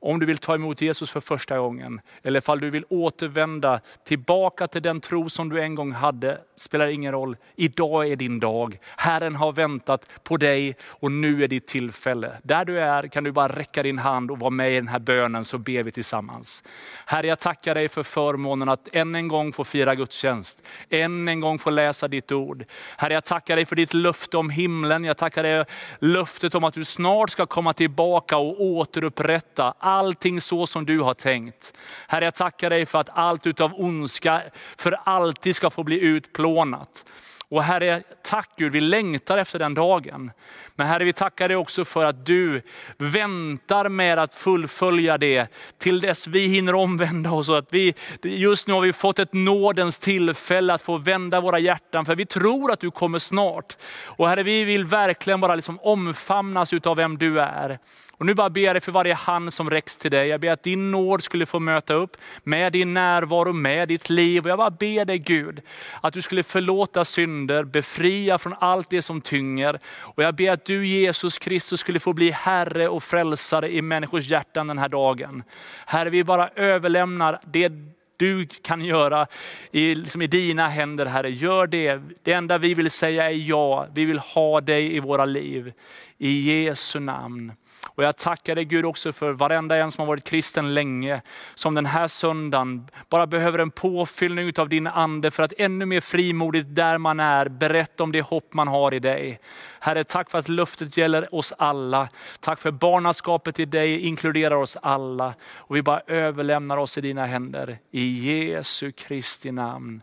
om 0.00 0.20
du 0.20 0.26
vill 0.26 0.38
ta 0.38 0.54
emot 0.54 0.80
Jesus 0.80 1.10
för 1.10 1.20
första 1.20 1.58
gången, 1.58 2.00
eller 2.22 2.40
fall 2.40 2.60
du 2.60 2.70
vill 2.70 2.84
återvända 2.88 3.80
tillbaka 4.04 4.68
till 4.68 4.82
den 4.82 5.00
tro 5.00 5.28
som 5.28 5.48
du 5.48 5.60
en 5.60 5.74
gång 5.74 5.92
hade, 5.92 6.38
spelar 6.56 6.86
ingen 6.86 7.12
roll. 7.12 7.36
Idag 7.56 8.08
är 8.08 8.16
din 8.16 8.40
dag. 8.40 8.78
Herren 8.96 9.36
har 9.36 9.52
väntat 9.52 10.06
på 10.22 10.36
dig 10.36 10.76
och 10.86 11.12
nu 11.12 11.44
är 11.44 11.48
ditt 11.48 11.66
tillfälle. 11.66 12.32
Där 12.42 12.64
du 12.64 12.80
är 12.80 13.08
kan 13.08 13.24
du 13.24 13.32
bara 13.32 13.48
räcka 13.48 13.82
din 13.82 13.98
hand 13.98 14.30
och 14.30 14.38
vara 14.38 14.50
med 14.50 14.72
i 14.72 14.74
den 14.74 14.88
här 14.88 14.98
bönen 14.98 15.44
så 15.44 15.58
ber 15.58 15.82
vi 15.82 15.92
tillsammans. 15.92 16.62
Herre, 17.06 17.26
jag 17.26 17.38
tackar 17.38 17.74
dig 17.74 17.88
för 17.88 18.02
förmånen 18.02 18.68
att 18.68 18.88
än 18.92 19.14
en 19.14 19.28
gång 19.28 19.52
få 19.52 19.64
fira 19.64 19.94
gudstjänst. 19.94 20.62
Än 20.90 21.28
en 21.28 21.40
gång 21.40 21.58
få 21.58 21.70
läsa 21.70 22.08
ditt 22.08 22.32
ord. 22.32 22.64
Herre, 22.96 23.14
jag 23.14 23.24
tackar 23.24 23.56
dig 23.56 23.66
för 23.66 23.76
ditt 23.76 23.94
löfte 23.94 24.36
om 24.36 24.50
himlen. 24.50 25.04
Jag 25.04 25.16
tackar 25.16 25.42
dig 25.42 25.64
löftet 25.98 26.54
om 26.54 26.64
att 26.64 26.74
du 26.74 26.84
snart 26.84 27.30
ska 27.30 27.46
komma 27.46 27.72
tillbaka 27.72 28.36
och 28.36 28.62
återupprätta 28.62 29.74
allting 29.90 30.40
så 30.40 30.66
som 30.66 30.86
du 30.86 31.00
har 31.00 31.14
tänkt. 31.14 31.72
Herre, 32.08 32.24
jag 32.24 32.34
tackar 32.34 32.70
dig 32.70 32.86
för 32.86 32.98
att 32.98 33.10
allt 33.12 33.46
utav 33.46 33.72
ondska 33.76 34.42
för 34.76 34.98
alltid 35.04 35.56
ska 35.56 35.70
få 35.70 35.82
bli 35.82 36.00
utplånat. 36.00 37.04
Och 37.50 37.62
Herre, 37.62 38.02
tack 38.22 38.50
Gud, 38.56 38.72
vi 38.72 38.80
längtar 38.80 39.38
efter 39.38 39.58
den 39.58 39.74
dagen. 39.74 40.30
Men 40.74 40.86
Herre, 40.86 41.04
vi 41.04 41.12
tackar 41.12 41.48
dig 41.48 41.56
också 41.56 41.84
för 41.84 42.04
att 42.04 42.26
du 42.26 42.62
väntar 42.98 43.88
med 43.88 44.18
att 44.18 44.34
fullfölja 44.34 45.18
det 45.18 45.46
till 45.78 46.00
dess 46.00 46.26
vi 46.26 46.46
hinner 46.46 46.74
omvända 46.74 47.30
oss. 47.30 47.50
Att 47.50 47.72
vi, 47.72 47.94
just 48.22 48.66
nu 48.66 48.74
har 48.74 48.80
vi 48.80 48.92
fått 48.92 49.18
ett 49.18 49.32
nådens 49.32 49.98
tillfälle 49.98 50.74
att 50.74 50.82
få 50.82 50.98
vända 50.98 51.40
våra 51.40 51.58
hjärtan, 51.58 52.04
för 52.04 52.14
vi 52.14 52.26
tror 52.26 52.72
att 52.72 52.80
du 52.80 52.90
kommer 52.90 53.18
snart. 53.18 53.76
Och 54.04 54.28
Herre, 54.28 54.42
vi 54.42 54.64
vill 54.64 54.84
verkligen 54.84 55.40
bara 55.40 55.54
liksom 55.54 55.78
omfamnas 55.80 56.72
utav 56.72 56.96
vem 56.96 57.18
du 57.18 57.40
är. 57.40 57.78
Och 58.20 58.26
nu 58.26 58.34
bara 58.34 58.50
ber 58.50 58.60
jag 58.60 58.74
dig 58.74 58.80
för 58.80 58.92
varje 58.92 59.14
hand 59.14 59.52
som 59.52 59.70
räcks 59.70 59.96
till 59.96 60.10
dig. 60.10 60.28
Jag 60.28 60.40
ber 60.40 60.50
att 60.50 60.62
din 60.62 60.90
nåd 60.90 61.22
skulle 61.22 61.46
få 61.46 61.58
möta 61.58 61.94
upp 61.94 62.16
med 62.42 62.72
din 62.72 62.94
närvaro, 62.94 63.52
med 63.52 63.88
ditt 63.88 64.10
liv. 64.10 64.44
Och 64.44 64.50
jag 64.50 64.58
bara 64.58 64.70
ber 64.70 65.04
dig 65.04 65.18
Gud, 65.18 65.60
att 66.00 66.14
du 66.14 66.22
skulle 66.22 66.42
förlåta 66.42 67.04
synder, 67.04 67.64
befria 67.64 68.38
från 68.38 68.54
allt 68.58 68.90
det 68.90 69.02
som 69.02 69.20
tynger. 69.20 69.80
Och 69.98 70.22
jag 70.22 70.34
ber 70.34 70.50
att 70.50 70.64
du 70.64 70.86
Jesus 70.86 71.38
Kristus 71.38 71.80
skulle 71.80 72.00
få 72.00 72.12
bli 72.12 72.30
Herre 72.30 72.88
och 72.88 73.02
frälsare 73.02 73.72
i 73.72 73.82
människors 73.82 74.26
hjärtan 74.26 74.66
den 74.66 74.78
här 74.78 74.88
dagen. 74.88 75.42
Herre, 75.86 76.10
vi 76.10 76.24
bara 76.24 76.48
överlämnar 76.48 77.40
det 77.44 77.72
du 78.16 78.46
kan 78.46 78.84
göra 78.84 79.26
i, 79.70 79.94
liksom 79.94 80.22
i 80.22 80.26
dina 80.26 80.68
händer 80.68 81.06
Herre. 81.06 81.30
Gör 81.30 81.66
det. 81.66 82.00
Det 82.22 82.32
enda 82.32 82.58
vi 82.58 82.74
vill 82.74 82.90
säga 82.90 83.30
är 83.30 83.34
ja. 83.34 83.86
Vi 83.94 84.04
vill 84.04 84.18
ha 84.18 84.60
dig 84.60 84.96
i 84.96 85.00
våra 85.00 85.24
liv. 85.24 85.72
I 86.18 86.62
Jesu 86.64 87.00
namn. 87.00 87.52
Och 87.86 88.04
jag 88.04 88.16
tackar 88.16 88.54
dig 88.54 88.64
Gud 88.64 88.84
också 88.84 89.12
för 89.12 89.32
varenda 89.32 89.76
en 89.76 89.90
som 89.90 90.02
har 90.02 90.06
varit 90.06 90.24
kristen 90.24 90.74
länge, 90.74 91.22
som 91.54 91.74
den 91.74 91.86
här 91.86 92.08
söndagen 92.08 92.88
bara 93.08 93.26
behöver 93.26 93.58
en 93.58 93.70
påfyllning 93.70 94.52
av 94.58 94.68
din 94.68 94.86
ande 94.86 95.30
för 95.30 95.42
att 95.42 95.52
ännu 95.58 95.86
mer 95.86 96.00
frimodigt 96.00 96.74
där 96.74 96.98
man 96.98 97.20
är 97.20 97.48
berätta 97.48 98.02
om 98.02 98.12
det 98.12 98.20
hopp 98.20 98.54
man 98.54 98.68
har 98.68 98.94
i 98.94 98.98
dig. 98.98 99.40
Herre, 99.80 100.04
tack 100.04 100.30
för 100.30 100.38
att 100.38 100.48
löftet 100.48 100.96
gäller 100.96 101.34
oss 101.34 101.52
alla. 101.58 102.08
Tack 102.40 102.60
för 102.60 102.70
barnaskapet 102.70 103.60
i 103.60 103.64
dig 103.64 104.00
inkluderar 104.00 104.56
oss 104.56 104.76
alla. 104.82 105.34
Och 105.54 105.76
vi 105.76 105.82
bara 105.82 106.00
överlämnar 106.06 106.76
oss 106.76 106.98
i 106.98 107.00
dina 107.00 107.26
händer. 107.26 107.78
I 107.90 108.30
Jesu 108.50 108.92
Kristi 108.92 109.52
namn. 109.52 110.02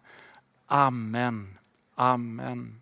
Amen. 0.68 1.58
Amen. 1.96 2.82